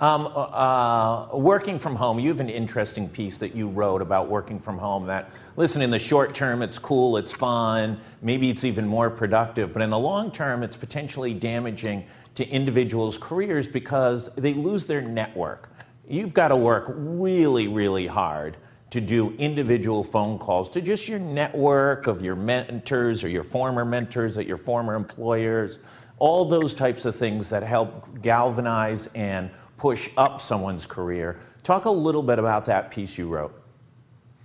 Um, 0.00 0.32
uh, 0.34 1.28
working 1.36 1.78
from 1.78 1.94
home, 1.94 2.18
you 2.18 2.30
have 2.30 2.40
an 2.40 2.48
interesting 2.48 3.10
piece 3.10 3.36
that 3.36 3.54
you 3.54 3.68
wrote 3.68 4.00
about 4.00 4.30
working 4.30 4.58
from 4.58 4.78
home. 4.78 5.04
That 5.04 5.30
listen, 5.56 5.82
in 5.82 5.90
the 5.90 5.98
short 5.98 6.34
term, 6.34 6.62
it's 6.62 6.78
cool, 6.78 7.18
it's 7.18 7.34
fun, 7.34 8.00
maybe 8.22 8.48
it's 8.48 8.64
even 8.64 8.86
more 8.86 9.10
productive, 9.10 9.74
but 9.74 9.82
in 9.82 9.90
the 9.90 9.98
long 9.98 10.30
term, 10.30 10.62
it's 10.62 10.78
potentially 10.78 11.34
damaging 11.34 12.06
to 12.36 12.48
individuals' 12.48 13.18
careers 13.18 13.68
because 13.68 14.30
they 14.36 14.54
lose 14.54 14.86
their 14.86 15.02
network. 15.02 15.68
You've 16.08 16.32
got 16.32 16.48
to 16.48 16.56
work 16.56 16.86
really, 16.88 17.68
really 17.68 18.06
hard 18.06 18.56
to 18.90 19.00
do 19.00 19.32
individual 19.38 20.02
phone 20.02 20.38
calls 20.38 20.68
to 20.68 20.80
just 20.80 21.08
your 21.08 21.20
network 21.20 22.06
of 22.08 22.22
your 22.22 22.34
mentors 22.34 23.22
or 23.22 23.28
your 23.28 23.44
former 23.44 23.84
mentors 23.84 24.36
at 24.36 24.46
your 24.46 24.56
former 24.56 24.94
employers, 24.94 25.78
all 26.18 26.44
those 26.44 26.74
types 26.74 27.04
of 27.04 27.14
things 27.14 27.48
that 27.48 27.62
help 27.62 28.20
galvanize 28.20 29.08
and 29.14 29.50
push 29.76 30.10
up 30.16 30.40
someone's 30.40 30.86
career. 30.86 31.38
Talk 31.62 31.84
a 31.84 31.90
little 31.90 32.22
bit 32.22 32.38
about 32.38 32.66
that 32.66 32.90
piece 32.90 33.16
you 33.16 33.28
wrote. 33.28 33.54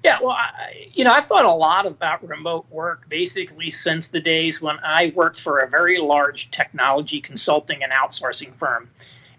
Yeah, 0.03 0.19
well, 0.21 0.33
I, 0.33 0.89
you 0.93 1.03
know, 1.03 1.11
I've 1.11 1.25
thought 1.25 1.45
a 1.45 1.51
lot 1.51 1.87
about 1.87 2.25
remote 2.27 2.67
work 2.69 3.09
basically 3.09 3.71
since 3.71 4.09
the 4.09 4.19
days 4.19 4.61
when 4.61 4.77
I 4.83 5.11
worked 5.15 5.39
for 5.39 5.59
a 5.59 5.67
very 5.67 5.97
large 5.97 6.51
technology 6.51 7.19
consulting 7.19 7.81
and 7.81 7.91
outsourcing 7.91 8.53
firm. 8.53 8.87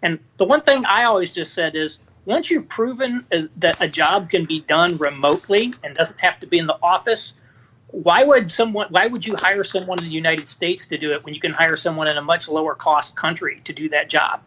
And 0.03 0.19
the 0.39 0.45
one 0.45 0.63
thing 0.63 0.85
I 0.85 1.05
always 1.05 1.31
just 1.31 1.55
said 1.55 1.77
is 1.77 2.01
once 2.27 2.51
you've 2.51 2.69
proven 2.69 3.25
as, 3.31 3.49
that 3.57 3.81
a 3.81 3.89
job 3.89 4.29
can 4.29 4.45
be 4.45 4.61
done 4.61 4.99
remotely 4.99 5.73
and 5.83 5.95
doesn't 5.95 6.19
have 6.19 6.39
to 6.41 6.47
be 6.47 6.59
in 6.59 6.67
the 6.67 6.77
office, 6.83 7.33
why 7.89 8.25
would 8.25 8.51
someone 8.51 8.89
why 8.91 9.07
would 9.07 9.25
you 9.25 9.35
hire 9.37 9.65
someone 9.65 9.99
in 9.99 10.05
the 10.05 10.11
United 10.11 10.49
States 10.49 10.87
to 10.89 10.99
do 10.99 11.13
it 11.13 11.25
when 11.25 11.33
you 11.33 11.41
can 11.41 11.53
hire 11.53 11.77
someone 11.77 12.09
in 12.09 12.19
a 12.19 12.23
much 12.23 12.49
lower 12.49 12.75
cost 12.75 13.17
country 13.17 13.61
to 13.65 13.73
do 13.73 13.89
that 13.89 14.11
job? 14.11 14.43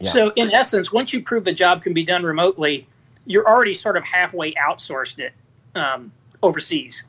Yeah. 0.00 0.10
So 0.10 0.32
in 0.36 0.52
essence, 0.52 0.92
once 0.92 1.12
you 1.12 1.20
prove 1.20 1.44
the 1.44 1.52
job 1.52 1.82
can 1.82 1.92
be 1.92 2.04
done 2.04 2.22
remotely, 2.22 2.86
you're 3.26 3.46
already 3.46 3.74
sort 3.74 3.96
of 3.96 4.04
halfway 4.04 4.54
outsourced 4.54 5.18
it 5.18 5.32
um, 5.74 6.12
overseas. 6.42 7.02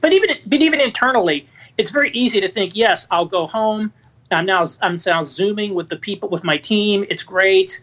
But 0.00 0.12
even 0.12 0.36
but 0.46 0.60
even 0.60 0.80
internally, 0.80 1.46
it's 1.78 1.90
very 1.90 2.10
easy 2.10 2.40
to 2.40 2.50
think, 2.50 2.74
yes, 2.74 3.06
I'll 3.12 3.26
go 3.26 3.46
home. 3.46 3.92
I'm 4.32 4.44
now 4.44 4.66
I'm 4.82 4.96
now 5.06 5.22
zooming 5.22 5.72
with 5.74 5.88
the 5.88 5.96
people 5.96 6.28
with 6.28 6.42
my 6.42 6.58
team. 6.58 7.06
It's 7.08 7.22
great. 7.22 7.80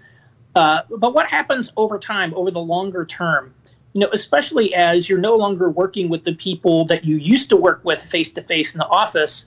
Uh, 0.56 0.82
but 0.98 1.14
what 1.14 1.28
happens 1.28 1.72
over 1.78 1.98
time, 1.98 2.34
over 2.36 2.52
the 2.52 2.60
longer 2.60 3.06
term? 3.06 3.54
You 3.94 4.02
know, 4.02 4.10
especially 4.12 4.74
as 4.74 5.08
you're 5.08 5.20
no 5.20 5.36
longer 5.36 5.70
working 5.70 6.10
with 6.10 6.24
the 6.24 6.34
people 6.34 6.86
that 6.86 7.04
you 7.06 7.18
used 7.18 7.50
to 7.50 7.56
work 7.56 7.82
with 7.84 8.02
face 8.02 8.30
to 8.32 8.42
face 8.42 8.74
in 8.74 8.80
the 8.80 8.88
office, 8.88 9.46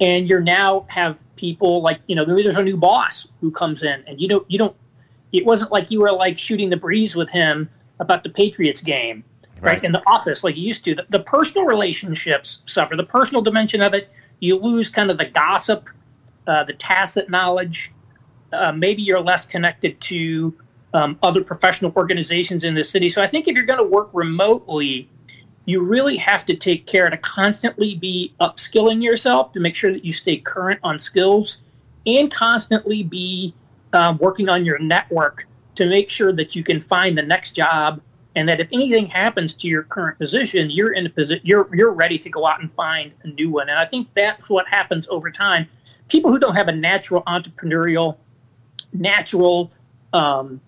and 0.00 0.28
you're 0.28 0.40
now 0.40 0.86
have 0.88 1.18
people 1.36 1.82
like 1.82 2.00
you 2.06 2.14
know 2.14 2.24
there's 2.24 2.56
a 2.56 2.62
new 2.62 2.76
boss 2.76 3.26
who 3.40 3.50
comes 3.50 3.82
in, 3.82 4.02
and 4.06 4.20
you 4.20 4.28
don't 4.28 4.48
you 4.50 4.58
don't 4.58 4.76
It 5.32 5.44
wasn't 5.44 5.72
like 5.72 5.90
you 5.90 6.00
were 6.00 6.12
like 6.12 6.38
shooting 6.38 6.70
the 6.70 6.76
breeze 6.76 7.16
with 7.16 7.30
him 7.30 7.68
about 7.98 8.22
the 8.22 8.30
Patriots 8.30 8.80
game, 8.80 9.24
right? 9.60 9.72
right 9.74 9.84
in 9.84 9.92
the 9.92 10.02
office 10.06 10.42
like 10.42 10.56
you 10.56 10.62
used 10.62 10.84
to. 10.84 10.94
The, 10.94 11.06
the 11.10 11.20
personal 11.20 11.64
relationships 11.66 12.62
suffer. 12.66 12.96
The 12.96 13.04
personal 13.04 13.42
dimension 13.42 13.82
of 13.82 13.94
it, 13.94 14.10
you 14.40 14.56
lose 14.56 14.88
kind 14.88 15.10
of 15.10 15.18
the 15.18 15.26
gossip, 15.26 15.88
uh, 16.46 16.64
the 16.64 16.74
tacit 16.74 17.28
knowledge. 17.28 17.92
Uh, 18.52 18.72
maybe 18.72 19.02
you're 19.02 19.20
less 19.20 19.46
connected 19.46 20.00
to 20.00 20.54
um, 20.92 21.18
other 21.22 21.42
professional 21.42 21.92
organizations 21.96 22.64
in 22.64 22.74
the 22.74 22.84
city. 22.84 23.08
So 23.08 23.22
I 23.22 23.26
think 23.26 23.46
if 23.48 23.54
you're 23.54 23.64
going 23.64 23.78
to 23.78 23.84
work 23.84 24.10
remotely, 24.12 25.08
you 25.66 25.82
really 25.82 26.16
have 26.16 26.44
to 26.46 26.56
take 26.56 26.86
care 26.86 27.08
to 27.08 27.16
constantly 27.18 27.94
be 27.94 28.34
upskilling 28.40 29.02
yourself 29.02 29.52
to 29.52 29.60
make 29.60 29.74
sure 29.74 29.92
that 29.92 30.04
you 30.04 30.12
stay 30.12 30.38
current 30.38 30.80
on 30.82 30.98
skills 30.98 31.58
and 32.06 32.30
constantly 32.30 33.02
be 33.02 33.54
um, 33.92 34.18
working 34.18 34.48
on 34.48 34.64
your 34.64 34.78
network 34.78 35.46
to 35.76 35.86
make 35.86 36.08
sure 36.08 36.32
that 36.32 36.56
you 36.56 36.64
can 36.64 36.80
find 36.80 37.16
the 37.16 37.22
next 37.22 37.52
job 37.52 38.00
and 38.36 38.48
that 38.48 38.60
if 38.60 38.68
anything 38.72 39.06
happens 39.06 39.54
to 39.54 39.68
your 39.68 39.82
current 39.84 40.18
position 40.18 40.70
you're 40.70 40.92
in 40.92 41.06
a 41.06 41.10
position 41.10 41.42
you're 41.44 41.68
you're 41.74 41.90
ready 41.90 42.18
to 42.18 42.30
go 42.30 42.46
out 42.46 42.60
and 42.60 42.72
find 42.74 43.12
a 43.24 43.28
new 43.28 43.50
one 43.50 43.68
and 43.68 43.78
i 43.78 43.84
think 43.84 44.08
that's 44.14 44.48
what 44.48 44.66
happens 44.68 45.08
over 45.08 45.30
time 45.30 45.66
people 46.08 46.30
who 46.30 46.38
don't 46.38 46.54
have 46.54 46.68
a 46.68 46.72
natural 46.72 47.22
entrepreneurial 47.24 48.16
natural 48.92 49.72
um, 50.12 50.60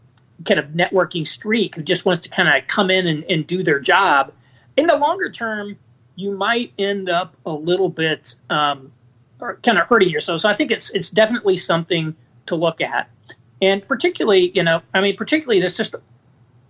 kind 0.45 0.61
of 0.61 0.67
networking 0.67 1.27
streak 1.27 1.77
who 1.77 1.83
just 1.83 2.05
wants 2.05 2.21
to 2.21 2.29
kind 2.29 2.49
of 2.49 2.67
come 2.69 2.91
in 2.91 3.07
and, 3.07 3.25
and 3.25 3.47
do 3.47 3.63
their 3.63 3.79
job. 3.79 4.33
In 4.77 4.87
the 4.87 4.97
longer 4.97 5.31
term 5.31 5.77
you 6.17 6.31
might 6.33 6.73
end 6.79 7.09
up 7.09 7.37
a 7.47 7.53
little 7.53 7.89
bit 7.89 8.35
um, 8.51 8.93
or 9.41 9.57
kind 9.63 9.79
of 9.79 9.87
hurting 9.87 10.11
yourself. 10.11 10.41
So 10.41 10.49
i 10.49 10.55
think 10.55 10.71
it's 10.71 10.91
it's 10.91 11.11
definitely 11.11 11.57
something 11.57 12.15
to 12.47 12.57
look 12.57 12.81
at. 12.81 13.09
And 13.61 13.87
particularly 13.87 14.51
you 14.55 14.63
know 14.63 14.83
i 14.95 15.01
mean 15.01 15.17
particularly 15.17 15.61
this 15.61 15.77
just 15.77 15.95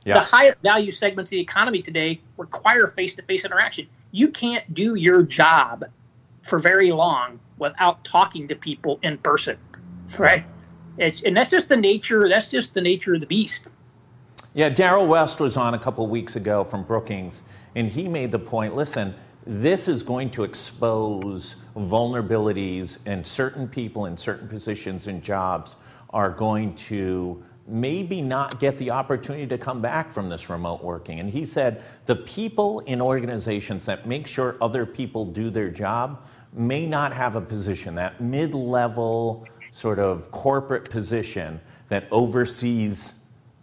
yeah. 0.04 0.14
the 0.14 0.21
highest 0.21 0.59
value 0.62 0.90
segments 0.90 1.30
of 1.30 1.37
the 1.37 1.40
economy 1.40 1.80
today 1.80 2.21
require 2.37 2.88
face-to-face 2.88 3.44
interaction. 3.44 3.87
You 4.11 4.28
can't 4.28 4.75
do 4.75 4.97
your 4.97 5.23
job 5.23 5.85
for 6.42 6.59
very 6.59 6.90
long 6.90 7.38
without 7.56 8.02
talking 8.02 8.49
to 8.49 8.56
people 8.56 8.99
in 9.02 9.16
person 9.18 9.56
right 10.18 10.44
it's, 10.99 11.22
and 11.22 11.37
that's 11.37 11.50
just 11.50 11.68
the 11.68 11.76
nature. 11.76 12.28
That's 12.28 12.50
just 12.50 12.75
the 12.75 12.80
nature 12.80 13.14
of 13.14 13.20
the 13.20 13.26
beast. 13.26 13.66
Yeah, 14.54 14.68
Darrell 14.68 15.06
West 15.06 15.40
was 15.40 15.56
on 15.56 15.75
a 15.75 15.78
couple 15.78 16.06
weeks 16.06 16.37
ago 16.37 16.62
from 16.62 16.84
Brookings, 16.84 17.42
and 17.75 17.88
he 17.88 18.06
made 18.06 18.30
the 18.30 18.38
point. 18.38 18.76
Listen, 18.76 19.14
this 19.46 19.88
is 19.88 20.02
going 20.02 20.30
to 20.32 20.44
expose 20.44 21.56
vulnerabilities, 21.75 22.99
and 23.06 23.26
certain 23.26 23.66
people 23.66 24.06
in 24.06 24.16
certain 24.16 24.46
positions 24.46 25.06
and 25.06 25.22
jobs 25.22 25.76
are 26.11 26.30
going 26.30 26.75
to 26.75 27.42
maybe 27.66 28.20
not 28.20 28.61
get 28.61 28.76
the 28.76 28.90
opportunity 28.90 29.46
to 29.46 29.56
come 29.56 29.80
back 29.80 30.11
from 30.11 30.28
this 30.28 30.50
remote 30.50 30.82
working. 30.82 31.20
And 31.20 31.30
he 31.30 31.44
said 31.44 31.82
the 32.06 32.16
people 32.16 32.80
in 32.80 33.00
organizations 33.00 33.84
that 33.87 34.06
make 34.06 34.26
sure 34.26 34.56
other 34.61 34.84
people 34.84 35.25
do 35.25 35.49
their 35.49 35.70
job 35.70 36.26
may 36.52 36.87
not 36.87 37.12
have 37.12 37.37
a 37.37 37.40
position, 37.40 37.94
that 37.94 38.20
mid 38.20 38.54
level 38.54 39.46
sort 39.72 39.98
of 39.98 40.30
corporate 40.30 40.88
position 40.90 41.60
that 41.88 42.06
oversees 42.10 43.14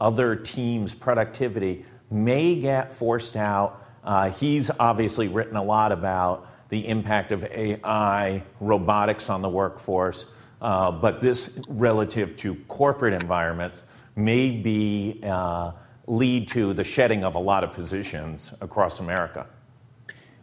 other 0.01 0.35
teams' 0.35 0.93
productivity 0.93 1.85
may 2.11 2.59
get 2.59 2.91
forced 2.91 3.35
out. 3.35 3.85
Uh, 4.03 4.29
he's 4.29 4.71
obviously 4.79 5.27
written 5.27 5.55
a 5.55 5.63
lot 5.63 5.91
about 5.91 6.47
the 6.69 6.87
impact 6.87 7.31
of 7.31 7.43
AI, 7.45 8.43
robotics 8.59 9.29
on 9.29 9.41
the 9.41 9.49
workforce, 9.49 10.25
uh, 10.61 10.91
but 10.91 11.19
this 11.19 11.59
relative 11.67 12.35
to 12.37 12.55
corporate 12.67 13.13
environments 13.13 13.83
may 14.15 14.49
be 14.49 15.19
uh, 15.23 15.71
lead 16.07 16.47
to 16.47 16.73
the 16.73 16.83
shedding 16.83 17.23
of 17.23 17.35
a 17.35 17.39
lot 17.39 17.63
of 17.63 17.71
positions 17.71 18.53
across 18.61 18.99
America. 18.99 19.47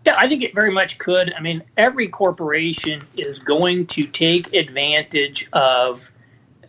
Yeah, 0.07 0.15
I 0.17 0.29
think 0.29 0.45
it 0.45 0.55
very 0.55 0.71
much 0.71 0.99
could. 0.99 1.35
I 1.35 1.41
mean, 1.41 1.65
every 1.77 2.07
corporation 2.07 3.05
is 3.17 3.41
going 3.41 3.89
to 3.89 4.07
take 4.07 4.55
advantage 4.55 5.49
of 5.53 6.09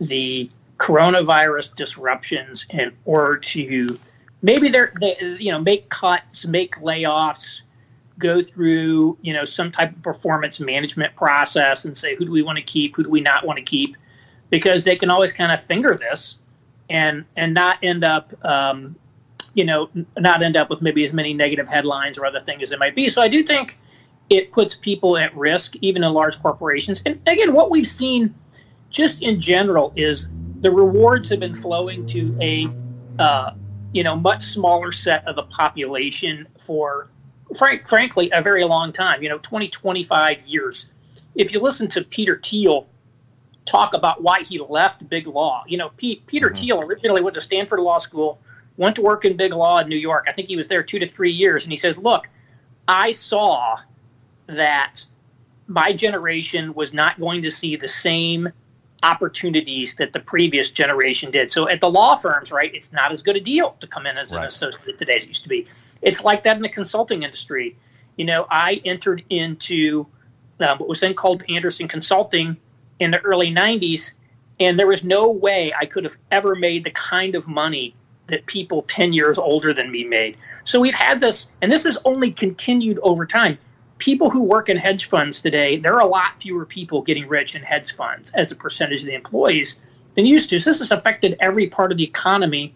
the 0.01 0.50
coronavirus 0.79 1.75
disruptions 1.75 2.65
in 2.72 2.91
order 3.06 3.38
to 3.38 4.00
maybe 4.41 4.70
they're 4.70 4.91
they, 5.00 5.15
you 5.39 5.51
know 5.51 5.60
make 5.60 5.88
cuts, 5.89 6.48
make 6.48 6.77
layoffs, 6.77 7.62
go 8.17 8.41
through 8.41 9.15
you 9.22 9.34
know 9.34 9.46
some 9.46 9.72
type 9.72 9.96
of 9.96 10.01
performance 10.01 10.60
management 10.60 11.15
process 11.15 11.86
and 11.86 11.96
say 11.96 12.15
who 12.15 12.25
do 12.25 12.32
we 12.32 12.41
want 12.41 12.58
to 12.58 12.63
keep, 12.63 12.96
who 12.96 13.03
do 13.03 13.10
we 13.10 13.22
not 13.22 13.46
want 13.46 13.58
to 13.58 13.63
keep, 13.63 13.96
because 14.50 14.84
they 14.84 14.96
can 14.96 15.12
always 15.12 15.32
kind 15.32 15.51
of 15.51 15.62
finger 15.62 15.94
this 15.94 16.38
and 16.89 17.24
and 17.36 17.53
not 17.53 17.77
end 17.84 18.03
up 18.03 18.34
um, 18.44 18.96
you 19.57 19.65
know, 19.65 19.89
not 20.19 20.43
end 20.43 20.55
up 20.55 20.69
with 20.69 20.83
maybe 20.83 21.03
as 21.03 21.11
many 21.11 21.33
negative 21.33 21.67
headlines 21.67 22.19
or 22.19 22.27
other 22.27 22.39
things 22.39 22.61
as 22.61 22.71
it 22.71 22.77
might 22.77 22.95
be. 22.95 23.09
So 23.09 23.23
I 23.23 23.27
do 23.27 23.41
think 23.41 23.79
it 24.29 24.51
puts 24.51 24.75
people 24.75 25.17
at 25.17 25.35
risk, 25.35 25.75
even 25.81 26.03
in 26.03 26.13
large 26.13 26.39
corporations. 26.43 27.01
And 27.07 27.19
again, 27.25 27.53
what 27.53 27.71
we've 27.71 27.87
seen 27.87 28.35
just 28.91 29.19
in 29.23 29.39
general 29.39 29.93
is 29.95 30.27
the 30.61 30.69
rewards 30.69 31.29
have 31.29 31.39
been 31.39 31.55
flowing 31.55 32.05
to 32.05 32.37
a, 32.39 32.67
uh, 33.17 33.51
you 33.93 34.03
know, 34.03 34.15
much 34.15 34.43
smaller 34.43 34.91
set 34.91 35.27
of 35.27 35.35
the 35.35 35.43
population 35.43 36.47
for, 36.59 37.09
frank, 37.57 37.87
frankly, 37.87 38.29
a 38.33 38.43
very 38.43 38.63
long 38.63 38.91
time, 38.91 39.23
you 39.23 39.29
know, 39.29 39.39
20, 39.39 39.69
25 39.69 40.37
years. 40.45 40.87
If 41.33 41.51
you 41.51 41.59
listen 41.59 41.87
to 41.89 42.03
Peter 42.03 42.39
Thiel 42.43 42.87
talk 43.65 43.95
about 43.95 44.21
why 44.21 44.43
he 44.43 44.59
left 44.59 45.09
big 45.09 45.25
law, 45.25 45.63
you 45.67 45.79
know, 45.79 45.89
P- 45.97 46.21
Peter 46.27 46.49
mm-hmm. 46.49 46.63
Thiel 46.63 46.81
originally 46.81 47.23
went 47.23 47.33
to 47.33 47.41
Stanford 47.41 47.79
Law 47.79 47.97
School 47.97 48.39
went 48.77 48.96
to 48.96 49.01
work 49.01 49.25
in 49.25 49.36
big 49.36 49.53
law 49.53 49.79
in 49.79 49.89
New 49.89 49.98
York. 49.98 50.25
I 50.27 50.31
think 50.31 50.48
he 50.48 50.55
was 50.55 50.67
there 50.67 50.84
two 50.84 51.00
to 51.00 51.07
three 51.07 51.31
years. 51.31 51.63
And 51.63 51.72
he 51.72 51.77
says, 51.77 51.98
Look, 51.98 52.29
I 52.88 53.12
saw 53.12 53.77
that 54.48 55.05
my 55.67 55.91
generation 55.91 56.74
was 56.74 56.93
not 56.93 57.19
going 57.19 57.41
to 57.41 57.51
see 57.51 57.75
the 57.75 57.88
same 57.88 58.50
opportunities 59.03 59.96
that 59.96 60.13
the 60.13 60.19
previous 60.19 60.72
generation 60.72 61.29
did. 61.29 61.51
So 61.51 61.67
at 61.69 61.81
the 61.81 61.89
law 61.89 62.15
firms, 62.15 62.51
right, 62.51 62.74
it's 62.74 62.91
not 62.91 63.12
as 63.12 63.22
good 63.22 63.36
a 63.36 63.41
deal 63.41 63.75
to 63.79 63.88
come 63.88 64.05
in 64.05 64.17
as 64.17 64.31
right. 64.31 64.41
an 64.41 64.46
associate 64.48 64.98
today 64.98 65.15
as 65.15 65.24
it 65.24 65.27
used 65.27 65.43
to 65.43 65.50
be. 65.50 65.67
It's 66.01 66.24
like 66.24 66.43
that 66.43 66.55
in 66.55 66.62
the 66.62 66.69
consulting 66.69 67.24
industry. 67.24 67.75
You 68.15 68.25
know, 68.25 68.48
I 68.50 68.81
entered 68.86 69.24
into 69.29 70.07
um, 70.60 70.79
what 70.79 70.89
was 70.89 71.01
then 71.01 71.13
called 71.13 71.43
Andersen 71.50 71.88
Consulting 71.88 72.57
in 73.00 73.12
the 73.12 73.19
early 73.19 73.51
90s, 73.51 74.13
and 74.60 74.79
there 74.79 74.88
was 74.88 75.03
no 75.03 75.29
way 75.29 75.74
I 75.79 75.86
could 75.86 76.03
have 76.03 76.17
ever 76.31 76.55
made 76.55 76.84
the 76.84 76.91
kind 76.91 77.36
of 77.36 77.48
money 77.48 77.96
that 78.27 78.46
people 78.46 78.84
10 78.84 79.13
years 79.13 79.38
older 79.38 79.74
than 79.74 79.91
me 79.91 80.03
made. 80.03 80.38
So 80.63 80.79
we've 80.79 80.93
had 80.93 81.22
this, 81.22 81.48
and 81.62 81.72
this 81.72 81.86
has 81.86 81.98
only 82.05 82.31
continued 82.31 83.00
over 83.01 83.25
time. 83.25 83.57
People 84.00 84.29
who 84.29 84.43
work 84.43 84.69
in 84.69 84.77
hedge 84.77 85.10
funds 85.10 85.41
today, 85.41 85.77
there 85.77 85.93
are 85.96 86.01
a 86.01 86.07
lot 86.07 86.41
fewer 86.41 86.65
people 86.65 87.01
getting 87.01 87.27
rich 87.27 87.55
in 87.55 87.63
hedge 87.63 87.96
funds 87.96 88.31
as 88.36 88.51
a 88.51 88.55
percentage 88.55 89.00
of 89.00 89.07
the 89.07 89.15
employees 89.15 89.77
than 90.15 90.25
used 90.25 90.50
to. 90.50 90.60
So 90.60 90.69
this 90.69 90.79
has 90.79 90.91
affected 90.91 91.36
every 91.39 91.67
part 91.67 91.91
of 91.91 91.98
the 91.98 92.03
economy, 92.03 92.75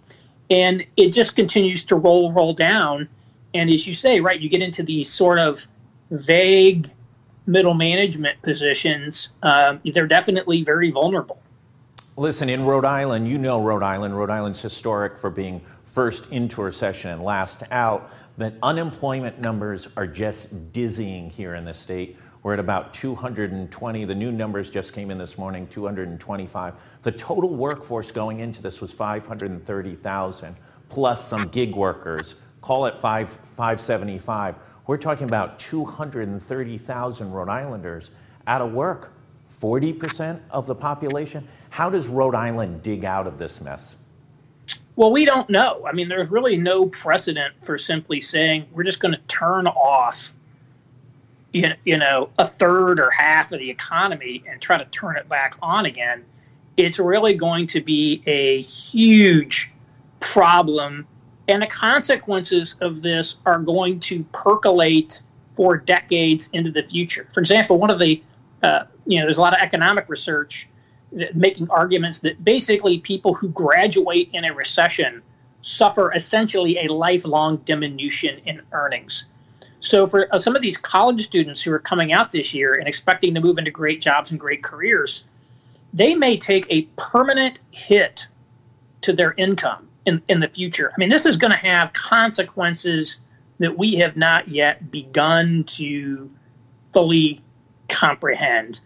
and 0.50 0.86
it 0.98 1.10
just 1.10 1.36
continues 1.36 1.84
to 1.86 1.96
roll, 1.96 2.31
roll 2.31 2.53
down. 2.53 3.08
And 3.53 3.70
as 3.70 3.86
you 3.86 3.93
say, 3.93 4.20
right, 4.20 4.39
you 4.39 4.50
get 4.50 4.62
into 4.62 4.84
these 4.84 5.10
sort 5.12 5.38
of 5.38 5.67
vague 6.10 6.89
middle 7.46 7.74
management 7.74 8.41
positions. 8.41 9.29
Um, 9.43 9.81
they're 9.86 10.08
definitely 10.08 10.63
very 10.63 10.91
vulnerable. 10.91 11.39
Listen, 12.18 12.50
in 12.50 12.65
Rhode 12.65 12.84
Island, 12.84 13.25
you 13.30 13.38
know 13.38 13.63
Rhode 13.63 13.84
Island. 13.84 14.18
Rhode 14.18 14.30
Island's 14.30 14.62
historic 14.62 15.18
for 15.18 15.30
being 15.30 15.62
first 15.86 16.27
into 16.30 16.62
recession 16.62 17.10
and 17.10 17.24
last 17.24 17.63
out. 17.72 18.12
But 18.38 18.56
unemployment 18.62 19.39
numbers 19.39 19.88
are 19.96 20.06
just 20.06 20.74
dizzying 20.74 21.30
here 21.30 21.56
in 21.56 21.63
the 21.63 21.74
state. 21.74 22.18
We're 22.44 22.53
at 22.53 22.60
about 22.60 22.94
220. 22.94 24.03
The 24.03 24.13
new 24.13 24.30
numbers 24.30 24.70
just 24.70 24.91
came 24.91 25.10
in 25.10 25.18
this 25.18 25.38
morning, 25.38 25.68
225. 25.68 26.74
The 27.01 27.12
total 27.13 27.56
workforce 27.56 28.12
going 28.12 28.41
into 28.41 28.62
this 28.62 28.82
was 28.82 28.91
530,000, 28.91 30.56
plus 30.89 31.25
some 31.25 31.48
gig 31.48 31.74
workers. 31.75 32.36
Call 32.60 32.88
it 32.88 33.00
5, 33.00 33.30
575. 33.30 34.56
We're 34.86 34.98
talking 34.98 35.30
about 35.30 35.60
230,000 35.60 37.32
Rhode 37.32 37.48
Islanders 37.48 38.12
out 38.48 38.62
of 38.62 38.74
work. 38.74 39.13
40% 39.62 40.39
of 40.50 40.65
the 40.65 40.75
population. 40.75 41.48
How 41.71 41.89
does 41.89 42.09
Rhode 42.09 42.35
Island 42.35 42.83
dig 42.83 43.05
out 43.05 43.27
of 43.27 43.37
this 43.37 43.61
mess? 43.61 43.95
Well, 44.97 45.09
we 45.09 45.23
don't 45.23 45.49
know. 45.49 45.85
I 45.87 45.93
mean, 45.93 46.09
there's 46.09 46.29
really 46.29 46.57
no 46.57 46.85
precedent 46.87 47.55
for 47.61 47.77
simply 47.77 48.19
saying 48.19 48.67
we're 48.73 48.83
just 48.83 48.99
going 48.99 49.13
to 49.13 49.21
turn 49.29 49.67
off, 49.67 50.33
you 51.53 51.97
know, 51.97 52.29
a 52.37 52.45
third 52.45 52.99
or 52.99 53.09
half 53.09 53.53
of 53.53 53.59
the 53.59 53.69
economy 53.69 54.43
and 54.49 54.61
try 54.61 54.77
to 54.77 54.83
turn 54.85 55.15
it 55.15 55.29
back 55.29 55.55
on 55.61 55.85
again. 55.85 56.25
It's 56.75 56.99
really 56.99 57.35
going 57.35 57.67
to 57.67 57.79
be 57.79 58.21
a 58.27 58.61
huge 58.61 59.71
problem, 60.19 61.07
and 61.47 61.61
the 61.61 61.67
consequences 61.67 62.75
of 62.81 63.01
this 63.01 63.37
are 63.45 63.59
going 63.59 64.01
to 64.01 64.23
percolate 64.33 65.21
for 65.55 65.77
decades 65.77 66.49
into 66.51 66.69
the 66.69 66.83
future. 66.83 67.29
For 67.33 67.39
example, 67.39 67.77
one 67.77 67.89
of 67.89 67.99
the, 67.99 68.21
uh, 68.61 68.83
you 69.05 69.19
know, 69.19 69.25
there's 69.25 69.37
a 69.37 69.41
lot 69.41 69.53
of 69.53 69.59
economic 69.61 70.09
research 70.09 70.67
making 71.34 71.70
arguments 71.70 72.20
that 72.20 72.44
basically 72.44 73.00
people 73.00 73.34
who 73.34 73.50
graduate 73.50 74.30
in 74.34 74.46
a 74.46 74.53
recession 74.53 75.22
suffer 75.62 76.12
essentially 76.13 76.77
a 76.80 76.94
lifelong 76.94 77.58
diminution 77.58 78.39
in 78.46 78.62
earnings. 78.72 79.25
So, 79.80 80.08
for 80.08 80.34
uh, 80.34 80.39
some 80.39 80.56
of 80.56 80.62
these 80.62 80.77
college 80.77 81.24
students 81.24 81.62
who 81.62 81.72
are 81.72 81.80
coming 81.80 82.13
out 82.13 82.32
this 82.32 82.53
year 82.53 82.75
and 82.75 82.88
expecting 82.88 83.34
to 83.34 83.41
move 83.41 83.58
into 83.58 83.72
great 83.72 84.00
jobs 84.00 84.32
and 84.32 84.39
great 84.39 84.63
careers, 84.63 85.24
they 85.94 86.15
may 86.15 86.38
take 86.38 86.65
a 86.70 86.84
permanent 86.98 87.60
hit 87.72 88.27
to 89.01 89.12
their 89.12 89.34
income 89.38 89.88
in, 90.06 90.22
in 90.27 90.39
the 90.39 90.48
future. 90.48 90.91
I 90.96 91.00
mean, 91.00 91.10
this 91.10 91.25
is 91.25 91.36
going 91.36 91.51
to 91.51 91.58
have 91.58 91.94
consequences 91.94 93.20
that 93.58 93.77
we 93.77 93.96
have 93.96 94.15
not 94.15 94.48
yet 94.48 94.91
begun 94.91 95.63
to 95.65 96.30
fully 96.94 97.41
comprehend. 97.89 98.80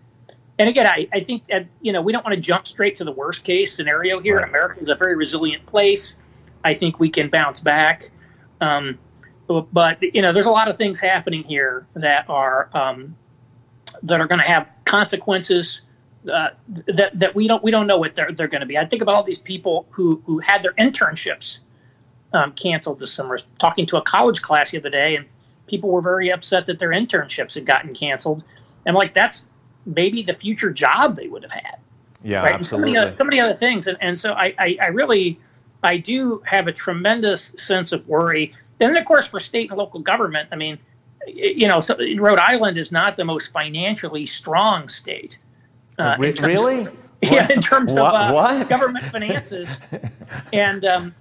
And 0.57 0.69
again, 0.69 0.87
I, 0.87 1.07
I 1.11 1.19
think 1.19 1.45
that, 1.47 1.67
you 1.81 1.91
know, 1.91 2.01
we 2.01 2.13
don't 2.13 2.23
want 2.23 2.35
to 2.35 2.41
jump 2.41 2.65
straight 2.65 2.97
to 2.97 3.03
the 3.03 3.11
worst 3.11 3.43
case 3.43 3.75
scenario 3.75 4.19
here. 4.19 4.37
Right. 4.37 4.47
America 4.49 4.79
is 4.79 4.89
a 4.89 4.95
very 4.95 5.15
resilient 5.15 5.65
place. 5.65 6.15
I 6.63 6.73
think 6.73 6.99
we 6.99 7.09
can 7.09 7.29
bounce 7.29 7.59
back. 7.59 8.09
Um, 8.61 8.97
but 9.47 10.01
you 10.01 10.21
know, 10.21 10.33
there's 10.33 10.45
a 10.47 10.51
lot 10.51 10.69
of 10.69 10.77
things 10.77 10.99
happening 10.99 11.43
here 11.43 11.85
that 11.93 12.29
are 12.29 12.69
um, 12.73 13.15
that 14.03 14.19
are 14.19 14.27
going 14.27 14.39
to 14.39 14.45
have 14.45 14.67
consequences 14.85 15.81
uh, 16.31 16.49
that 16.87 17.11
that 17.19 17.35
we 17.35 17.47
don't 17.47 17.63
we 17.63 17.69
don't 17.69 17.85
know 17.85 17.97
what 17.97 18.15
they're 18.15 18.31
they're 18.31 18.47
going 18.47 18.61
to 18.61 18.67
be. 18.67 18.77
I 18.77 18.85
think 18.85 19.01
about 19.01 19.15
all 19.15 19.23
these 19.23 19.39
people 19.39 19.85
who 19.91 20.21
who 20.25 20.39
had 20.39 20.63
their 20.63 20.73
internships 20.73 21.59
um, 22.33 22.53
canceled 22.53 22.99
this 22.99 23.13
summer. 23.13 23.37
Talking 23.59 23.85
to 23.87 23.97
a 23.97 24.01
college 24.01 24.41
class 24.41 24.71
the 24.71 24.79
other 24.79 24.89
day, 24.89 25.15
and 25.15 25.25
people 25.67 25.91
were 25.91 26.01
very 26.01 26.31
upset 26.31 26.65
that 26.65 26.79
their 26.79 26.89
internships 26.89 27.53
had 27.53 27.65
gotten 27.65 27.93
canceled. 27.93 28.43
And 28.85 28.95
like 28.95 29.13
that's 29.13 29.45
maybe 29.85 30.21
the 30.21 30.33
future 30.33 30.71
job 30.71 31.15
they 31.15 31.27
would 31.27 31.43
have 31.43 31.51
had. 31.51 31.77
Yeah, 32.23 32.41
right? 32.41 32.53
absolutely. 32.53 32.91
so, 32.91 32.93
many 32.93 33.07
other, 33.07 33.17
so 33.17 33.23
many 33.23 33.39
other 33.39 33.55
things, 33.55 33.87
and 33.87 33.97
and 34.01 34.19
so 34.19 34.33
I, 34.33 34.53
I 34.57 34.77
I 34.81 34.87
really 34.87 35.39
I 35.83 35.97
do 35.97 36.41
have 36.45 36.67
a 36.67 36.71
tremendous 36.71 37.51
sense 37.55 37.91
of 37.91 38.07
worry 38.07 38.53
then, 38.77 38.95
of 38.95 39.05
course, 39.05 39.27
for 39.27 39.39
state 39.39 39.69
and 39.69 39.77
local 39.77 39.99
government, 39.99 40.49
I 40.51 40.55
mean, 40.55 40.77
you 41.27 41.67
know, 41.67 41.79
so 41.79 41.97
Rhode 42.17 42.39
Island 42.39 42.77
is 42.77 42.91
not 42.91 43.17
the 43.17 43.25
most 43.25 43.51
financially 43.51 44.25
strong 44.25 44.89
state. 44.89 45.39
Uh, 45.97 46.15
Re- 46.19 46.33
really? 46.41 46.81
Of, 46.81 46.97
yeah, 47.21 47.47
in 47.51 47.61
terms 47.61 47.93
what? 47.93 48.13
of 48.13 48.35
uh, 48.35 48.63
government 48.65 49.05
finances. 49.05 49.79
and 50.53 50.83
um, 50.85 51.15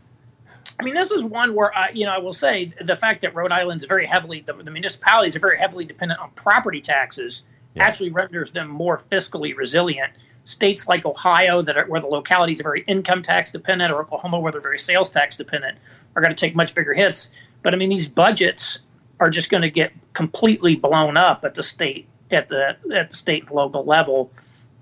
I 0.81 0.83
mean, 0.83 0.95
this 0.95 1.13
is 1.13 1.23
one 1.23 1.55
where 1.55 1.75
I, 1.75 1.91
you 1.91 2.05
know, 2.05 2.13
I 2.13 2.19
will 2.19 2.33
say 2.33 2.75
the 2.81 2.97
fact 2.97 3.21
that 3.23 3.35
Rhode 3.35 3.53
Island 3.53 3.81
is 3.81 3.87
very 3.87 4.05
heavily 4.05 4.41
the, 4.41 4.53
the, 4.53 4.71
municipalities 4.71 5.37
are 5.37 5.41
very 5.41 5.59
heavily 5.59 5.85
dependent 5.85 6.21
on 6.21 6.31
property 6.31 6.81
taxes 6.81 7.45
yeah. 7.75 7.85
actually 7.85 8.11
renders 8.11 8.51
them 8.51 8.69
more 8.69 8.99
fiscally 9.11 9.57
resilient. 9.57 10.13
States 10.45 10.87
like 10.87 11.07
Ohio, 11.07 11.63
that 11.63 11.77
are, 11.79 11.87
where 11.87 12.01
the 12.01 12.07
localities 12.07 12.61
are 12.61 12.65
very 12.65 12.85
income 12.87 13.23
tax 13.23 13.51
dependent, 13.51 13.91
or 13.91 14.01
Oklahoma, 14.01 14.39
where 14.39 14.53
they're 14.53 14.61
very 14.61 14.79
sales 14.79 15.09
tax 15.09 15.37
dependent, 15.37 15.79
are 16.15 16.23
going 16.23 16.35
to 16.35 16.39
take 16.39 16.55
much 16.55 16.75
bigger 16.75 16.93
hits. 16.93 17.31
But 17.63 17.73
I 17.73 17.77
mean, 17.79 17.89
these 17.89 18.07
budgets 18.07 18.81
are 19.21 19.31
just 19.31 19.49
going 19.49 19.63
to 19.63 19.71
get 19.71 19.93
completely 20.13 20.77
blown 20.77 21.17
up 21.17 21.45
at 21.45 21.55
the 21.55 21.63
state 21.63 22.07
at 22.31 22.49
the 22.49 22.77
at 22.95 23.11
the 23.11 23.17
state 23.17 23.43
and 23.45 23.53
local 23.53 23.85
level, 23.85 24.31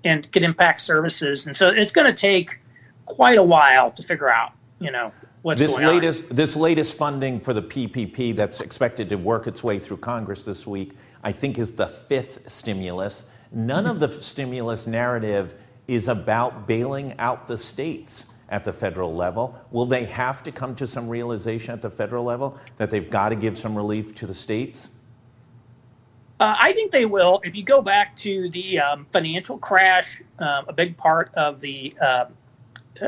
and 0.03 0.29
could 0.31 0.43
impact 0.43 0.81
services. 0.81 1.45
And 1.45 1.55
so 1.55 1.69
it's 1.69 1.91
going 1.91 2.07
to 2.07 2.13
take 2.13 2.59
quite 3.05 3.37
a 3.37 3.43
while 3.43 3.91
to 3.91 4.03
figure 4.03 4.29
out, 4.29 4.51
you 4.83 4.91
know, 4.91 5.11
what's 5.41 5.59
this 5.59 5.77
going 5.77 5.87
latest 5.87 6.25
on. 6.29 6.35
this 6.35 6.55
latest 6.55 6.97
funding 6.97 7.39
for 7.39 7.53
the 7.53 7.61
PPP 7.61 8.35
that's 8.35 8.59
expected 8.61 9.09
to 9.09 9.15
work 9.15 9.47
its 9.47 9.63
way 9.63 9.79
through 9.79 9.97
Congress 9.97 10.43
this 10.43 10.67
week, 10.67 10.93
I 11.23 11.31
think, 11.31 11.57
is 11.57 11.71
the 11.71 11.87
fifth 11.87 12.49
stimulus. 12.49 13.23
None 13.51 13.85
of 13.85 13.99
the 13.99 14.09
stimulus 14.09 14.87
narrative 14.87 15.55
is 15.87 16.07
about 16.07 16.67
bailing 16.67 17.13
out 17.19 17.47
the 17.47 17.57
states 17.57 18.25
at 18.49 18.63
the 18.63 18.73
federal 18.73 19.13
level. 19.13 19.59
Will 19.71 19.85
they 19.85 20.05
have 20.05 20.43
to 20.43 20.51
come 20.51 20.75
to 20.75 20.85
some 20.85 21.07
realization 21.07 21.73
at 21.73 21.81
the 21.81 21.89
federal 21.89 22.23
level 22.23 22.57
that 22.77 22.89
they've 22.89 23.09
got 23.09 23.29
to 23.29 23.35
give 23.35 23.57
some 23.57 23.75
relief 23.75 24.13
to 24.15 24.27
the 24.27 24.33
states? 24.33 24.89
Uh, 26.39 26.55
I 26.59 26.73
think 26.73 26.91
they 26.91 27.05
will. 27.05 27.39
If 27.43 27.55
you 27.55 27.63
go 27.63 27.81
back 27.81 28.15
to 28.17 28.49
the 28.49 28.79
um, 28.79 29.07
financial 29.11 29.57
crash, 29.57 30.21
uh, 30.39 30.63
a 30.67 30.73
big 30.73 30.97
part 30.97 31.31
of 31.35 31.61
the 31.61 31.95
uh, 32.01 32.25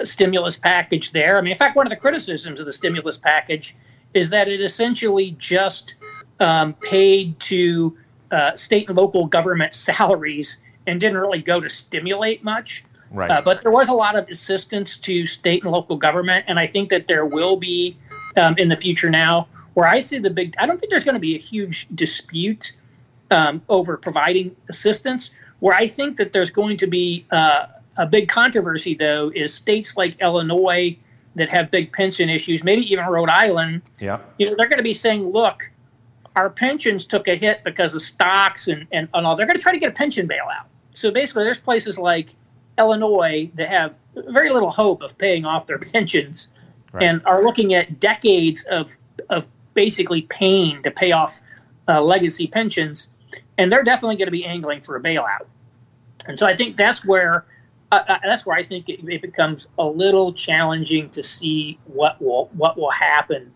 stimulus 0.03 0.57
package 0.57 1.11
there. 1.11 1.37
I 1.37 1.41
mean, 1.41 1.51
in 1.51 1.57
fact, 1.57 1.75
one 1.75 1.85
of 1.85 1.89
the 1.89 1.95
criticisms 1.97 2.59
of 2.59 2.65
the 2.65 2.73
stimulus 2.73 3.17
package 3.17 3.75
is 4.13 4.29
that 4.29 4.47
it 4.47 4.61
essentially 4.61 5.31
just 5.37 5.95
um, 6.39 6.73
paid 6.75 7.39
to 7.41 7.97
uh, 8.31 8.55
state 8.55 8.87
and 8.87 8.97
local 8.97 9.27
government 9.27 9.73
salaries 9.87 10.57
and 10.87 10.99
didn't 10.99 11.17
really 11.17 11.41
go 11.41 11.59
to 11.59 11.69
stimulate 11.69 12.43
much. 12.43 12.83
Right. 13.11 13.29
Uh, 13.29 13.41
but 13.41 13.61
there 13.61 13.71
was 13.71 13.89
a 13.89 13.93
lot 13.93 14.15
of 14.15 14.27
assistance 14.29 14.97
to 14.97 15.25
state 15.25 15.63
and 15.63 15.71
local 15.71 15.95
government, 15.95 16.45
and 16.47 16.59
I 16.59 16.67
think 16.67 16.89
that 16.89 17.07
there 17.07 17.25
will 17.25 17.55
be 17.55 17.97
um, 18.35 18.55
in 18.57 18.69
the 18.69 18.77
future 18.77 19.09
now. 19.09 19.47
Where 19.73 19.87
I 19.87 19.99
see 19.99 20.19
the 20.19 20.29
big, 20.29 20.55
I 20.57 20.65
don't 20.65 20.79
think 20.79 20.89
there's 20.89 21.03
going 21.03 21.15
to 21.15 21.19
be 21.19 21.35
a 21.35 21.39
huge 21.39 21.87
dispute 21.93 22.73
um, 23.31 23.61
over 23.69 23.97
providing 23.97 24.55
assistance. 24.69 25.31
Where 25.59 25.75
I 25.75 25.87
think 25.87 26.17
that 26.17 26.33
there's 26.33 26.49
going 26.49 26.77
to 26.77 26.87
be 26.87 27.25
uh, 27.31 27.67
a 27.97 28.05
big 28.05 28.27
controversy, 28.27 28.95
though, 28.95 29.31
is 29.33 29.53
states 29.53 29.95
like 29.95 30.19
Illinois 30.21 30.97
that 31.35 31.49
have 31.49 31.69
big 31.71 31.91
pension 31.91 32.29
issues, 32.29 32.63
maybe 32.63 32.81
even 32.91 33.05
Rhode 33.05 33.29
Island. 33.29 33.81
Yeah. 33.99 34.19
You 34.37 34.49
know, 34.49 34.55
they're 34.57 34.69
going 34.69 34.79
to 34.79 34.83
be 34.83 34.93
saying, 34.93 35.29
look, 35.31 35.69
our 36.35 36.49
pensions 36.49 37.05
took 37.05 37.27
a 37.27 37.35
hit 37.35 37.63
because 37.63 37.93
of 37.93 38.01
stocks 38.01 38.67
and, 38.67 38.87
and, 38.91 39.07
and 39.13 39.25
all. 39.25 39.35
They're 39.35 39.45
going 39.45 39.57
to 39.57 39.61
try 39.61 39.71
to 39.71 39.79
get 39.79 39.89
a 39.89 39.93
pension 39.93 40.27
bailout. 40.27 40.65
So 40.91 41.11
basically, 41.11 41.43
there's 41.43 41.59
places 41.59 41.97
like 41.97 42.35
Illinois 42.77 43.49
that 43.55 43.69
have 43.69 43.93
very 44.15 44.49
little 44.49 44.69
hope 44.69 45.01
of 45.01 45.17
paying 45.17 45.45
off 45.45 45.67
their 45.67 45.79
pensions 45.93 46.47
right. 46.91 47.03
and 47.03 47.21
are 47.25 47.43
looking 47.43 47.73
at 47.73 47.99
decades 47.99 48.63
of, 48.69 48.95
of 49.29 49.47
basically 49.73 50.23
pain 50.23 50.81
to 50.83 50.91
pay 50.91 51.11
off 51.11 51.39
uh, 51.87 52.01
legacy 52.01 52.47
pensions. 52.47 53.07
And 53.57 53.71
they're 53.71 53.83
definitely 53.83 54.17
going 54.17 54.27
to 54.27 54.31
be 54.31 54.45
angling 54.45 54.81
for 54.81 54.95
a 54.95 55.01
bailout. 55.01 55.45
And 56.27 56.39
so 56.39 56.45
I 56.45 56.55
think 56.55 56.75
that's 56.75 57.05
where 57.05 57.45
uh, 58.07 58.19
that's 58.23 58.45
where 58.45 58.57
I 58.57 58.63
think 58.63 58.89
it, 58.89 58.99
it, 59.07 59.21
becomes 59.21 59.67
a 59.77 59.85
little 59.85 60.33
challenging 60.33 61.09
to 61.11 61.23
see 61.23 61.79
what 61.85 62.21
will 62.21 62.49
what 62.53 62.77
will 62.77 62.91
happen. 62.91 63.53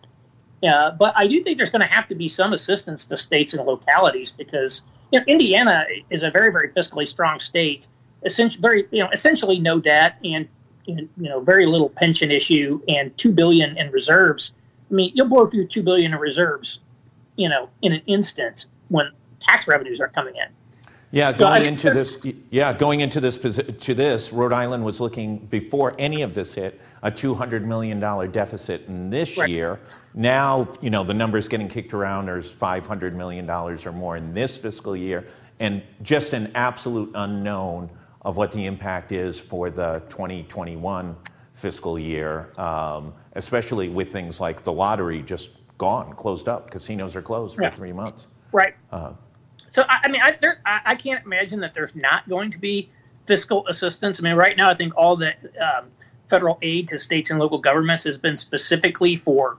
Uh, 0.62 0.90
but 0.90 1.14
I 1.16 1.26
do 1.26 1.42
think 1.42 1.56
there's 1.56 1.70
going 1.70 1.80
to 1.80 1.92
have 1.92 2.08
to 2.08 2.14
be 2.14 2.28
some 2.28 2.52
assistance 2.52 3.06
to 3.06 3.16
states 3.16 3.54
and 3.54 3.64
localities 3.66 4.30
because 4.30 4.82
you 5.10 5.18
know, 5.18 5.24
Indiana 5.26 5.86
is 6.10 6.22
a 6.22 6.30
very 6.30 6.52
very 6.52 6.68
fiscally 6.68 7.06
strong 7.06 7.40
state, 7.40 7.88
essentially 8.24 8.60
very 8.60 8.88
you 8.90 9.02
know 9.02 9.10
essentially 9.10 9.58
no 9.58 9.80
debt 9.80 10.16
and 10.24 10.48
you 10.86 11.08
know 11.16 11.40
very 11.40 11.66
little 11.66 11.88
pension 11.88 12.30
issue 12.30 12.80
and 12.88 13.16
two 13.18 13.32
billion 13.32 13.76
in 13.78 13.90
reserves. 13.90 14.52
I 14.90 14.94
mean, 14.94 15.12
you'll 15.14 15.28
blow 15.28 15.46
through 15.46 15.68
two 15.68 15.82
billion 15.82 16.12
in 16.12 16.18
reserves, 16.18 16.80
you 17.36 17.48
know, 17.48 17.68
in 17.80 17.92
an 17.92 18.02
instant 18.06 18.66
when 18.88 19.10
tax 19.38 19.68
revenues 19.68 20.00
are 20.00 20.08
coming 20.08 20.34
in. 20.36 20.48
Yeah, 21.12 21.32
going 21.32 21.64
into 21.64 21.90
this, 21.90 22.16
yeah, 22.50 22.72
going 22.72 23.00
into 23.00 23.20
this 23.20 23.36
to 23.36 23.94
this, 23.94 24.32
Rhode 24.32 24.52
Island 24.52 24.84
was 24.84 25.00
looking 25.00 25.38
before 25.38 25.94
any 25.98 26.22
of 26.22 26.34
this 26.34 26.54
hit 26.54 26.80
a 27.02 27.10
two 27.10 27.34
hundred 27.34 27.66
million 27.66 27.98
dollar 27.98 28.28
deficit 28.28 28.86
in 28.86 29.10
this 29.10 29.36
right. 29.36 29.48
year. 29.48 29.80
Now, 30.14 30.68
you 30.80 30.90
know, 30.90 31.02
the 31.02 31.14
numbers 31.14 31.48
getting 31.48 31.68
kicked 31.68 31.94
around. 31.94 32.26
There's 32.26 32.50
five 32.50 32.86
hundred 32.86 33.16
million 33.16 33.44
dollars 33.44 33.86
or 33.86 33.92
more 33.92 34.16
in 34.16 34.32
this 34.34 34.56
fiscal 34.56 34.94
year, 34.94 35.26
and 35.58 35.82
just 36.02 36.32
an 36.32 36.52
absolute 36.54 37.10
unknown 37.16 37.90
of 38.22 38.36
what 38.36 38.52
the 38.52 38.64
impact 38.66 39.10
is 39.10 39.38
for 39.38 39.70
the 39.70 40.02
2021 40.10 41.16
fiscal 41.54 41.98
year, 41.98 42.52
um, 42.58 43.14
especially 43.32 43.88
with 43.88 44.12
things 44.12 44.40
like 44.40 44.62
the 44.62 44.72
lottery 44.72 45.22
just 45.22 45.50
gone, 45.78 46.12
closed 46.12 46.48
up. 46.48 46.70
Casinos 46.70 47.16
are 47.16 47.22
closed 47.22 47.56
for 47.56 47.70
three 47.70 47.92
months. 47.92 48.28
Right. 48.52 48.74
Uh, 48.92 49.12
so 49.70 49.84
I, 49.88 50.00
I 50.04 50.08
mean, 50.08 50.20
I, 50.22 50.36
there, 50.40 50.60
I, 50.66 50.80
I, 50.86 50.94
can't 50.96 51.24
imagine 51.24 51.60
that 51.60 51.74
there's 51.74 51.94
not 51.94 52.28
going 52.28 52.50
to 52.50 52.58
be 52.58 52.90
fiscal 53.26 53.66
assistance. 53.68 54.20
I 54.20 54.24
mean, 54.24 54.34
right 54.34 54.56
now, 54.56 54.68
I 54.68 54.74
think 54.74 54.96
all 54.96 55.16
the 55.16 55.32
um, 55.60 55.86
federal 56.28 56.58
aid 56.62 56.88
to 56.88 56.98
states 56.98 57.30
and 57.30 57.38
local 57.38 57.58
governments 57.58 58.04
has 58.04 58.18
been 58.18 58.36
specifically 58.36 59.16
for 59.16 59.58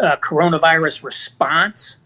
uh, 0.00 0.16
coronavirus 0.16 1.04
response 1.04 1.96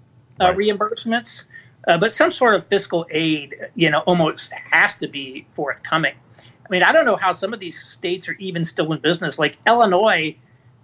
uh, 0.40 0.46
right. 0.46 0.56
reimbursements. 0.56 1.44
Uh, 1.86 1.98
but 1.98 2.12
some 2.12 2.30
sort 2.30 2.54
of 2.54 2.66
fiscal 2.66 3.06
aid, 3.10 3.54
you 3.74 3.90
know, 3.90 4.00
almost 4.00 4.52
has 4.52 4.94
to 4.96 5.06
be 5.06 5.46
forthcoming. 5.54 6.14
I 6.40 6.68
mean, 6.70 6.82
I 6.82 6.92
don't 6.92 7.04
know 7.04 7.16
how 7.16 7.32
some 7.32 7.52
of 7.52 7.60
these 7.60 7.80
states 7.82 8.28
are 8.28 8.36
even 8.38 8.64
still 8.64 8.92
in 8.92 9.00
business. 9.00 9.38
Like 9.38 9.58
Illinois 9.66 10.34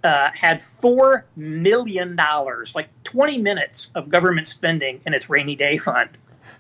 uh, 0.05 0.31
had 0.33 0.61
four 0.61 1.25
million 1.37 2.17
dollars, 2.17 2.75
like 2.75 2.89
20 3.05 3.39
minutes 3.39 3.89
of 3.95 4.11
government 4.11 4.47
spending 4.47 5.01
in 5.07 5.15
its 5.15 5.31
rainy 5.31 5.57
day 5.57 5.79
fund 5.79 6.11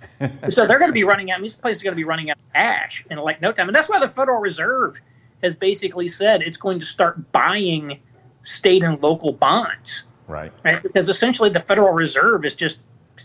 so 0.48 0.66
they're 0.66 0.78
going 0.78 0.90
to 0.90 0.94
be 0.94 1.04
running 1.04 1.30
out. 1.30 1.40
These 1.40 1.56
places 1.56 1.82
are 1.82 1.84
going 1.84 1.94
to 1.94 1.96
be 1.96 2.04
running 2.04 2.30
out 2.30 2.36
of 2.36 2.52
cash 2.52 3.04
in 3.10 3.18
like 3.18 3.40
no 3.40 3.52
time, 3.52 3.68
and 3.68 3.74
that's 3.74 3.88
why 3.88 3.98
the 3.98 4.08
Federal 4.08 4.40
Reserve 4.40 5.00
has 5.42 5.54
basically 5.54 6.08
said 6.08 6.42
it's 6.42 6.56
going 6.56 6.80
to 6.80 6.86
start 6.86 7.32
buying 7.32 7.98
state 8.42 8.82
and 8.82 9.02
local 9.02 9.32
bonds. 9.32 10.04
Right. 10.28 10.52
Right. 10.64 10.82
Because 10.82 11.08
essentially 11.08 11.50
the 11.50 11.60
Federal 11.60 11.92
Reserve 11.92 12.44
is 12.44 12.54
just 12.54 12.78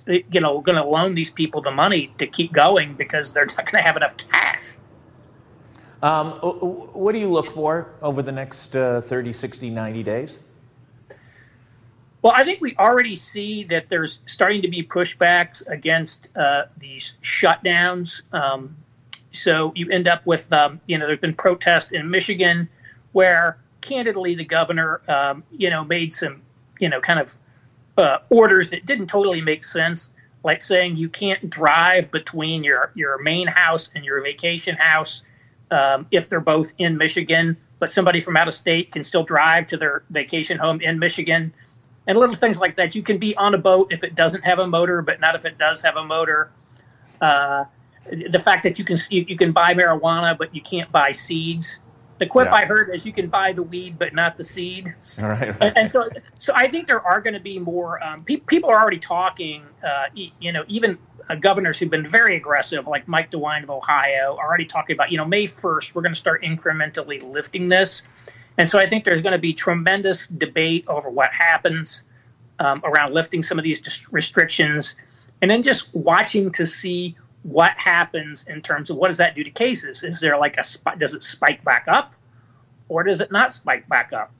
you 0.07 0.41
know 0.41 0.59
going 0.59 0.75
to 0.75 0.83
loan 0.83 1.15
these 1.15 1.29
people 1.29 1.61
the 1.61 1.71
money 1.71 2.13
to 2.17 2.27
keep 2.27 2.51
going 2.51 2.95
because 2.95 3.31
they're 3.31 3.45
not 3.45 3.71
going 3.71 3.81
to 3.81 3.81
have 3.81 3.97
enough 3.97 4.15
cash. 4.17 4.73
Um, 6.01 6.33
what 6.33 7.13
do 7.13 7.19
you 7.19 7.29
look 7.29 7.49
for 7.49 7.95
over 8.01 8.21
the 8.21 8.31
next 8.31 8.75
uh, 8.75 9.01
30, 9.01 9.33
60, 9.33 9.69
90 9.69 10.03
days? 10.03 10.39
Well, 12.25 12.33
I 12.35 12.43
think 12.43 12.59
we 12.59 12.75
already 12.77 13.15
see 13.15 13.65
that 13.65 13.89
there's 13.89 14.17
starting 14.25 14.63
to 14.63 14.67
be 14.67 14.81
pushbacks 14.81 15.61
against 15.67 16.27
uh, 16.35 16.63
these 16.75 17.13
shutdowns. 17.21 18.23
Um, 18.33 18.75
so 19.31 19.71
you 19.75 19.91
end 19.91 20.07
up 20.07 20.25
with, 20.25 20.51
um, 20.51 20.81
you 20.87 20.97
know, 20.97 21.05
there's 21.05 21.19
been 21.19 21.35
protests 21.35 21.91
in 21.91 22.09
Michigan 22.09 22.67
where, 23.11 23.59
candidly, 23.81 24.33
the 24.33 24.43
governor, 24.43 25.01
um, 25.07 25.43
you 25.51 25.69
know, 25.69 25.83
made 25.83 26.11
some, 26.15 26.41
you 26.79 26.89
know, 26.89 26.99
kind 26.99 27.19
of 27.19 27.35
uh, 27.99 28.17
orders 28.31 28.71
that 28.71 28.87
didn't 28.87 29.05
totally 29.05 29.41
make 29.41 29.63
sense, 29.63 30.09
like 30.43 30.63
saying 30.63 30.95
you 30.95 31.09
can't 31.09 31.47
drive 31.47 32.09
between 32.09 32.63
your 32.63 32.91
your 32.95 33.21
main 33.21 33.45
house 33.45 33.91
and 33.93 34.03
your 34.03 34.19
vacation 34.23 34.75
house 34.77 35.21
um, 35.69 36.07
if 36.09 36.27
they're 36.27 36.39
both 36.39 36.73
in 36.79 36.97
Michigan, 36.97 37.55
but 37.77 37.91
somebody 37.91 38.19
from 38.19 38.35
out 38.35 38.47
of 38.47 38.55
state 38.55 38.91
can 38.91 39.03
still 39.03 39.23
drive 39.23 39.67
to 39.67 39.77
their 39.77 40.01
vacation 40.09 40.57
home 40.57 40.81
in 40.81 40.97
Michigan. 40.97 41.53
And 42.07 42.17
little 42.17 42.35
things 42.35 42.59
like 42.59 42.75
that. 42.75 42.93
You 42.93 43.01
can 43.01 43.17
be 43.17 43.35
on 43.35 43.55
a 43.55 43.57
boat 43.57 43.91
if 43.91 44.03
it 44.03 44.15
doesn't 44.15 44.43
have 44.43 44.59
a 44.59 44.67
motor, 44.67 45.01
but 45.01 45.19
not 45.19 45.35
if 45.35 45.45
it 45.45 45.57
does 45.57 45.81
have 45.81 45.95
a 45.95 46.03
motor. 46.03 46.51
Uh, 47.19 47.65
the 48.29 48.39
fact 48.39 48.63
that 48.63 48.77
you 48.77 48.85
can 48.85 48.97
you, 49.09 49.25
you, 49.27 49.35
can 49.35 49.51
buy 49.51 49.73
marijuana, 49.73 50.37
but 50.37 50.53
you 50.53 50.61
can't 50.61 50.91
buy 50.91 51.11
seeds. 51.11 51.79
The 52.17 52.25
quip 52.25 52.47
yeah. 52.47 52.55
I 52.55 52.65
heard 52.65 52.95
is 52.95 53.05
you 53.05 53.11
can 53.11 53.27
buy 53.27 53.51
the 53.51 53.63
weed, 53.63 53.99
but 53.99 54.13
not 54.13 54.37
the 54.37 54.43
seed. 54.43 54.93
All 55.17 55.27
right. 55.29 55.41
right. 55.41 55.57
And, 55.59 55.77
and, 55.77 55.91
so, 55.91 56.09
so 56.39 56.53
I 56.55 56.67
think 56.69 56.87
there 56.87 57.01
are 57.01 57.19
going 57.19 57.33
to 57.33 57.39
be 57.39 57.59
more. 57.59 58.01
Um, 58.03 58.23
pe- 58.23 58.37
people 58.37 58.69
are 58.69 58.79
already 58.79 58.99
talking. 58.99 59.63
Uh, 59.83 60.05
you 60.13 60.51
know, 60.51 60.63
even 60.67 60.97
uh, 61.29 61.35
governors 61.35 61.79
who've 61.79 61.89
been 61.89 62.07
very 62.07 62.35
aggressive, 62.35 62.87
like 62.87 63.07
Mike 63.07 63.31
DeWine 63.31 63.63
of 63.63 63.69
Ohio, 63.69 64.37
are 64.39 64.47
already 64.47 64.65
talking 64.65 64.95
about. 64.95 65.11
You 65.11 65.17
know, 65.17 65.25
May 65.25 65.45
first, 65.45 65.95
we're 65.95 66.03
going 66.03 66.13
to 66.13 66.17
start 66.19 66.43
incrementally 66.43 67.21
lifting 67.21 67.67
this. 67.67 68.03
And 68.57 68.67
so 68.67 68.79
I 68.79 68.87
think 68.87 69.03
there's 69.03 69.21
going 69.21 69.33
to 69.33 69.39
be 69.39 69.53
tremendous 69.53 70.27
debate 70.27 70.85
over 70.87 71.09
what 71.09 71.31
happens 71.31 72.03
um, 72.59 72.81
around 72.85 73.13
lifting 73.13 73.43
some 73.43 73.59
of 73.59 73.63
these 73.63 74.05
restrictions, 74.11 74.95
and 75.41 75.51
then 75.51 75.61
just 75.61 75.93
watching 75.93 76.51
to 76.53 76.65
see 76.65 77.15
what 77.43 77.73
happens 77.73 78.45
in 78.47 78.61
terms 78.61 78.89
of 78.89 78.97
what 78.97 79.09
does 79.09 79.17
that 79.17 79.35
do 79.35 79.43
to 79.43 79.51
cases? 79.51 80.03
Is 80.03 80.19
there 80.19 80.37
like 80.37 80.57
a 80.57 80.97
does 80.97 81.13
it 81.13 81.23
spike 81.23 81.63
back 81.63 81.85
up, 81.87 82.15
or 82.87 83.03
does 83.03 83.21
it 83.21 83.31
not 83.31 83.53
spike 83.53 83.87
back 83.89 84.13
up? 84.13 84.31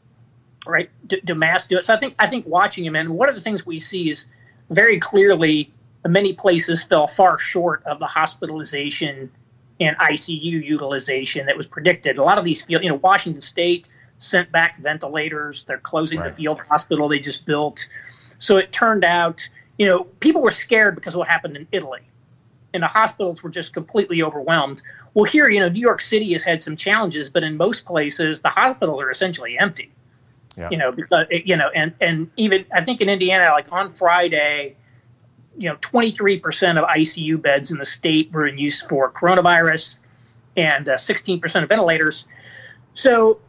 Right? 0.65 0.89
Do, 1.07 1.19
do 1.21 1.35
mass 1.35 1.67
do 1.67 1.77
it? 1.77 1.83
So 1.83 1.93
I 1.93 1.99
think 1.99 2.15
I 2.19 2.27
think 2.27 2.47
watching 2.47 2.85
him, 2.85 2.95
and 2.95 3.09
one 3.09 3.27
of 3.27 3.35
the 3.35 3.41
things 3.41 3.65
we 3.65 3.79
see 3.79 4.09
is 4.09 4.27
very 4.69 4.97
clearly 4.97 5.71
many 6.07 6.33
places 6.33 6.83
fell 6.83 7.07
far 7.07 7.37
short 7.37 7.83
of 7.83 7.99
the 7.99 8.07
hospitalization 8.07 9.29
and 9.79 9.97
ICU 9.97 10.63
utilization 10.63 11.45
that 11.47 11.57
was 11.57 11.65
predicted. 11.65 12.17
A 12.17 12.23
lot 12.23 12.37
of 12.37 12.45
these 12.45 12.61
field, 12.61 12.83
you 12.83 12.89
know, 12.89 12.95
Washington 12.95 13.41
State 13.41 13.87
sent 14.17 14.51
back 14.51 14.79
ventilators. 14.79 15.63
They're 15.63 15.77
closing 15.77 16.19
right. 16.19 16.29
the 16.29 16.35
field 16.35 16.61
hospital 16.69 17.07
they 17.07 17.19
just 17.19 17.45
built. 17.45 17.87
So 18.39 18.57
it 18.57 18.71
turned 18.71 19.03
out, 19.03 19.47
you 19.77 19.85
know, 19.85 20.05
people 20.19 20.41
were 20.41 20.51
scared 20.51 20.95
because 20.95 21.13
of 21.13 21.19
what 21.19 21.27
happened 21.27 21.57
in 21.57 21.67
Italy 21.71 22.01
and 22.75 22.83
the 22.83 22.87
hospitals 22.87 23.41
were 23.41 23.49
just 23.49 23.73
completely 23.73 24.21
overwhelmed. 24.21 24.83
Well, 25.13 25.23
here, 25.23 25.47
you 25.49 25.61
know, 25.61 25.69
New 25.69 25.79
York 25.79 26.01
City 26.01 26.33
has 26.33 26.43
had 26.43 26.61
some 26.61 26.75
challenges, 26.75 27.29
but 27.29 27.41
in 27.41 27.55
most 27.55 27.85
places, 27.85 28.41
the 28.41 28.49
hospitals 28.49 29.01
are 29.01 29.09
essentially 29.09 29.57
empty. 29.57 29.91
Yeah. 30.57 30.69
You 30.69 30.77
know, 30.77 30.91
because, 30.91 31.25
you 31.31 31.55
know, 31.55 31.69
and 31.73 31.93
and 32.01 32.29
even 32.35 32.65
I 32.73 32.83
think 32.83 33.01
in 33.01 33.09
Indiana, 33.09 33.51
like 33.51 33.71
on 33.71 33.89
Friday, 33.89 34.75
you 35.57 35.69
know, 35.69 35.75
23% 35.77 36.77
of 36.77 36.85
ICU 36.85 37.41
beds 37.41 37.71
in 37.71 37.77
the 37.77 37.85
state 37.85 38.31
were 38.33 38.45
in 38.45 38.57
use 38.57 38.81
for 38.81 39.09
coronavirus, 39.09 39.97
and 40.57 40.89
uh, 40.89 40.95
16% 40.95 41.63
of 41.63 41.69
ventilators. 41.69 42.25
So 42.93 43.39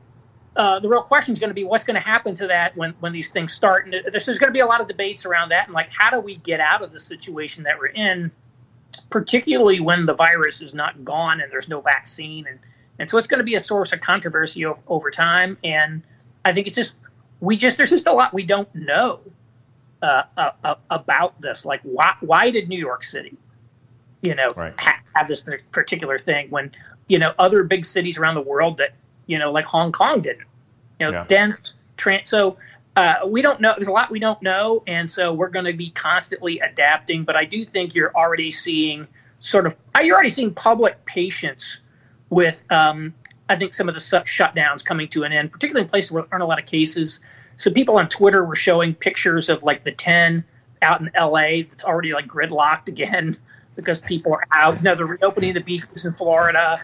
uh, 0.57 0.81
the 0.81 0.88
real 0.88 1.03
question 1.03 1.33
is 1.33 1.38
going 1.38 1.51
to 1.51 1.55
be 1.55 1.64
what's 1.64 1.85
going 1.85 1.95
to 1.95 2.01
happen 2.01 2.35
to 2.35 2.47
that 2.47 2.77
when, 2.77 2.95
when 3.01 3.12
these 3.12 3.31
things 3.31 3.53
start. 3.53 3.85
And 3.85 3.95
there's, 4.11 4.27
there's 4.27 4.38
going 4.38 4.49
to 4.49 4.55
be 4.55 4.61
a 4.61 4.66
lot 4.66 4.81
of 4.81 4.87
debates 4.87 5.27
around 5.27 5.51
that 5.51 5.66
and 5.66 5.75
like 5.75 5.90
how 5.90 6.11
do 6.11 6.19
we 6.19 6.37
get 6.37 6.61
out 6.61 6.83
of 6.83 6.92
the 6.92 7.01
situation 7.01 7.64
that 7.64 7.79
we're 7.79 7.88
in 7.88 8.31
particularly 9.11 9.81
when 9.81 10.07
the 10.07 10.14
virus 10.14 10.61
is 10.61 10.75
not 10.75 11.05
gone 11.05 11.40
and 11.40 11.51
there's 11.51 11.69
no 11.69 11.81
vaccine. 11.81 12.47
And, 12.47 12.59
and 12.99 13.09
so 13.09 13.19
it's 13.19 13.27
going 13.27 13.38
to 13.38 13.45
be 13.45 13.55
a 13.55 13.61
source 13.61 13.92
of 13.92 14.01
controversy 14.01 14.64
over, 14.64 14.81
over 14.88 15.11
time. 15.11 15.57
And 15.64 16.03
I 16.45 16.53
think 16.53 16.66
it's 16.66 16.77
just, 16.77 16.95
we 17.40 17.57
just, 17.57 17.77
there's 17.77 17.90
just 17.90 18.07
a 18.07 18.12
lot 18.12 18.33
we 18.33 18.45
don't 18.45 18.73
know 18.75 19.21
uh, 20.03 20.23
uh, 20.37 20.51
uh, 20.64 20.75
about 20.90 21.40
this. 21.40 21.64
Like, 21.64 21.81
why, 21.83 22.14
why 22.21 22.51
did 22.51 22.69
New 22.69 22.79
York 22.79 23.05
City, 23.05 23.37
you 24.23 24.35
know, 24.35 24.53
right. 24.57 24.75
ha- 24.79 25.01
have 25.14 25.29
this 25.29 25.42
particular 25.71 26.19
thing 26.19 26.49
when, 26.51 26.73
you 27.09 27.19
know, 27.19 27.33
other 27.38 27.62
big 27.62 27.85
cities 27.85 28.19
around 28.19 28.35
the 28.35 28.42
world 28.42 28.79
that, 28.79 28.95
you 29.26 29.38
know, 29.38 29.52
like 29.52 29.64
Hong 29.64 29.92
Kong 29.92 30.20
didn't, 30.20 30.46
you 30.98 31.06
know, 31.06 31.12
yeah. 31.12 31.24
dense, 31.26 31.74
trans. 31.96 32.30
So 32.30 32.56
uh, 32.96 33.16
we 33.26 33.42
don't 33.42 33.60
know. 33.60 33.74
There's 33.76 33.88
a 33.88 33.92
lot 33.92 34.10
we 34.10 34.18
don't 34.18 34.40
know, 34.42 34.82
and 34.86 35.08
so 35.08 35.32
we're 35.32 35.50
going 35.50 35.66
to 35.66 35.74
be 35.74 35.90
constantly 35.90 36.60
adapting. 36.60 37.24
But 37.24 37.36
I 37.36 37.44
do 37.44 37.64
think 37.64 37.94
you're 37.94 38.14
already 38.14 38.50
seeing 38.50 39.06
sort 39.40 39.66
of 39.66 39.76
uh, 39.94 40.00
you're 40.00 40.14
already 40.14 40.30
seeing 40.30 40.54
public 40.54 41.04
patience 41.04 41.80
with 42.30 42.62
um, 42.70 43.14
I 43.48 43.56
think 43.56 43.74
some 43.74 43.88
of 43.88 43.94
the 43.94 44.00
shutdowns 44.00 44.84
coming 44.84 45.08
to 45.08 45.24
an 45.24 45.32
end, 45.32 45.52
particularly 45.52 45.84
in 45.84 45.88
places 45.88 46.10
where 46.10 46.22
there 46.22 46.28
aren't 46.32 46.42
a 46.42 46.46
lot 46.46 46.58
of 46.58 46.66
cases. 46.66 47.20
So 47.58 47.70
people 47.70 47.96
on 47.96 48.08
Twitter 48.08 48.44
were 48.44 48.56
showing 48.56 48.94
pictures 48.94 49.48
of 49.48 49.62
like 49.62 49.84
the 49.84 49.92
10 49.92 50.44
out 50.82 51.00
in 51.00 51.10
LA 51.16 51.62
that's 51.68 51.84
already 51.84 52.12
like 52.12 52.26
gridlocked 52.26 52.88
again 52.88 53.36
because 53.76 54.00
people 54.00 54.34
are 54.34 54.44
out. 54.50 54.76
You 54.76 54.82
know, 54.82 54.94
they're 54.94 55.06
reopening 55.06 55.54
the 55.54 55.60
beaches 55.60 56.04
in 56.04 56.12
Florida. 56.14 56.82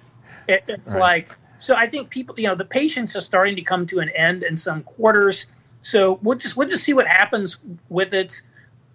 It, 0.48 0.64
it's 0.68 0.94
right. 0.94 1.00
like 1.00 1.38
so. 1.62 1.74
I 1.74 1.88
think 1.88 2.10
people, 2.10 2.38
you 2.38 2.48
know, 2.48 2.54
the 2.54 2.64
patience 2.64 3.16
is 3.16 3.24
starting 3.24 3.56
to 3.56 3.62
come 3.62 3.86
to 3.86 4.00
an 4.00 4.08
end 4.10 4.42
in 4.42 4.56
some 4.56 4.82
quarters 4.82 5.46
so 5.82 6.20
we'll 6.22 6.38
just 6.38 6.56
we'll 6.56 6.68
just 6.68 6.84
see 6.84 6.94
what 6.94 7.06
happens 7.06 7.58
with 7.88 8.14
it. 8.14 8.40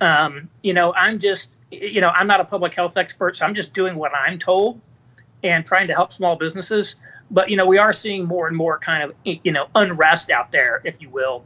Um, 0.02 0.50
you 0.64 0.74
know, 0.74 0.94
I'm 0.94 1.20
just 1.20 1.50
you 1.70 2.02
know 2.02 2.10
I'm 2.10 2.28
not 2.28 2.40
a 2.40 2.46
public 2.46 2.74
health 2.74 2.98
expert, 2.98 3.38
so 3.38 3.46
I'm 3.46 3.54
just 3.54 3.74
doing 3.74 3.96
what 3.96 4.14
I'm 4.16 4.40
told 4.40 4.80
and 5.44 5.66
trying 5.66 5.88
to 5.88 5.94
help 5.94 6.14
small 6.14 6.38
businesses. 6.38 6.96
But 7.30 7.50
you 7.50 7.58
know, 7.58 7.66
we 7.66 7.78
are 7.78 7.92
seeing 7.92 8.26
more 8.26 8.48
and 8.48 8.56
more 8.56 8.80
kind 8.80 9.04
of 9.04 9.14
you 9.24 9.52
know 9.52 9.68
unrest 9.76 10.32
out 10.32 10.52
there, 10.52 10.82
if 10.86 10.96
you 11.00 11.10
will. 11.10 11.44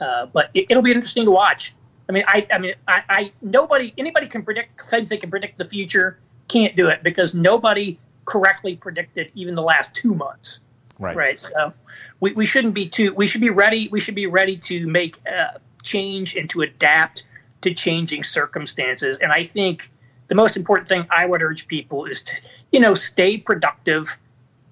Uh, 0.00 0.26
but 0.26 0.50
it, 0.54 0.66
will 0.70 0.82
be 0.82 0.92
interesting 0.92 1.24
to 1.26 1.30
watch. 1.30 1.74
I 2.08 2.12
mean, 2.12 2.24
I, 2.26 2.46
I 2.52 2.58
mean, 2.58 2.74
I, 2.86 3.02
I, 3.08 3.32
nobody, 3.42 3.92
anybody 3.98 4.28
can 4.28 4.42
predict 4.42 4.78
claims 4.78 5.10
they 5.10 5.16
can 5.16 5.28
predict 5.28 5.58
the 5.58 5.64
future. 5.64 6.20
Can't 6.46 6.76
do 6.76 6.88
it 6.88 7.02
because 7.02 7.34
nobody 7.34 7.98
correctly 8.28 8.76
predicted 8.76 9.32
even 9.34 9.54
the 9.54 9.62
last 9.62 9.94
two 9.94 10.14
months. 10.14 10.58
Right. 10.98 11.16
Right. 11.16 11.40
So 11.40 11.72
we, 12.20 12.32
we 12.32 12.44
shouldn't 12.44 12.74
be 12.74 12.88
too. 12.88 13.14
We 13.14 13.26
should 13.26 13.40
be 13.40 13.50
ready. 13.50 13.88
We 13.90 14.00
should 14.00 14.14
be 14.14 14.26
ready 14.26 14.56
to 14.56 14.86
make 14.86 15.16
uh, 15.26 15.58
change 15.82 16.36
and 16.36 16.50
to 16.50 16.60
adapt 16.60 17.24
to 17.62 17.72
changing 17.72 18.24
circumstances. 18.24 19.16
And 19.22 19.32
I 19.32 19.44
think 19.44 19.90
the 20.26 20.34
most 20.34 20.56
important 20.56 20.88
thing 20.88 21.06
I 21.10 21.24
would 21.24 21.40
urge 21.40 21.66
people 21.68 22.04
is 22.04 22.20
to, 22.22 22.36
you 22.70 22.80
know, 22.80 22.94
stay 22.94 23.38
productive. 23.38 24.16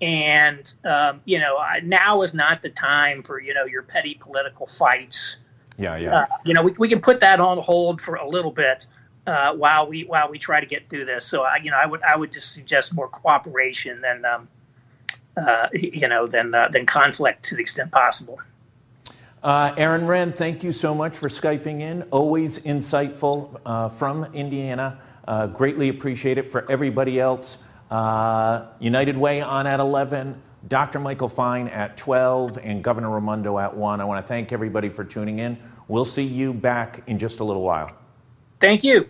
And 0.03 0.73
um, 0.85 1.23
you 1.25 1.39
know, 1.39 1.57
now 1.83 2.21
is 2.21 2.35
not 2.35 2.61
the 2.61 2.69
time 2.69 3.23
for 3.23 3.41
you 3.41 3.55
know 3.55 3.65
your 3.65 3.83
petty 3.83 4.19
political 4.21 4.67
fights. 4.67 5.39
Yeah, 5.79 5.97
yeah. 5.97 6.15
Uh, 6.15 6.27
you 6.45 6.53
know, 6.53 6.63
we, 6.63 6.73
we 6.73 6.89
can 6.89 7.01
put 7.01 7.21
that 7.21 7.41
on 7.41 7.57
hold 7.59 8.03
for 8.03 8.17
a 8.17 8.29
little 8.29 8.51
bit 8.51 8.87
uh, 9.27 9.53
while 9.55 9.87
we 9.87 10.05
while 10.05 10.31
we 10.31 10.39
try 10.39 10.61
to 10.61 10.67
get 10.67 10.89
through 10.89 11.05
this. 11.05 11.25
So, 11.25 11.43
I, 11.43 11.57
you 11.57 11.71
know, 11.71 11.77
I 11.77 11.87
would 11.87 12.03
I 12.03 12.17
would 12.17 12.33
just 12.33 12.53
suggest 12.53 12.95
more 12.95 13.09
cooperation 13.09 14.01
than 14.01 14.25
um, 14.25 14.49
uh, 15.37 15.69
you 15.73 16.09
know, 16.09 16.27
than 16.27 16.55
uh, 16.55 16.69
than 16.69 16.87
conflict 16.87 17.45
to 17.47 17.57
the 17.57 17.63
extent 17.63 17.91
possible. 17.93 18.41
Uh, 19.43 19.73
Aaron 19.77 20.07
Renn, 20.07 20.35
thank 20.35 20.65
you 20.65 20.73
so 20.73 20.95
much 20.95 21.17
for 21.17 21.29
skyping 21.29 21.81
in. 21.81 22.03
Always 22.05 22.59
insightful 22.61 23.61
uh, 23.65 23.89
from 23.89 24.25
Indiana. 24.35 24.99
Uh, 25.29 25.47
greatly 25.47 25.89
appreciate 25.89 26.39
it. 26.39 26.51
For 26.51 26.69
everybody 26.71 27.21
else, 27.21 27.59
uh, 27.91 28.67
United 28.81 29.17
Way 29.17 29.43
on 29.43 29.67
at 29.67 29.79
11, 29.79 30.41
Dr. 30.69 30.99
Michael 30.99 31.29
Fine 31.29 31.69
at 31.69 31.97
12, 31.97 32.59
and 32.59 32.83
Governor 32.83 33.11
Raimondo 33.11 33.59
at 33.59 33.77
1. 33.77 34.01
I 34.01 34.05
want 34.05 34.25
to 34.25 34.27
thank 34.27 34.53
everybody 34.53 34.89
for 34.89 35.05
tuning 35.05 35.39
in. 35.39 35.57
We'll 35.87 36.05
see 36.05 36.25
you 36.25 36.53
back 36.53 37.03
in 37.07 37.19
just 37.19 37.39
a 37.39 37.45
little 37.45 37.63
while. 37.63 37.93
Thank 38.59 38.83
you. 38.83 39.09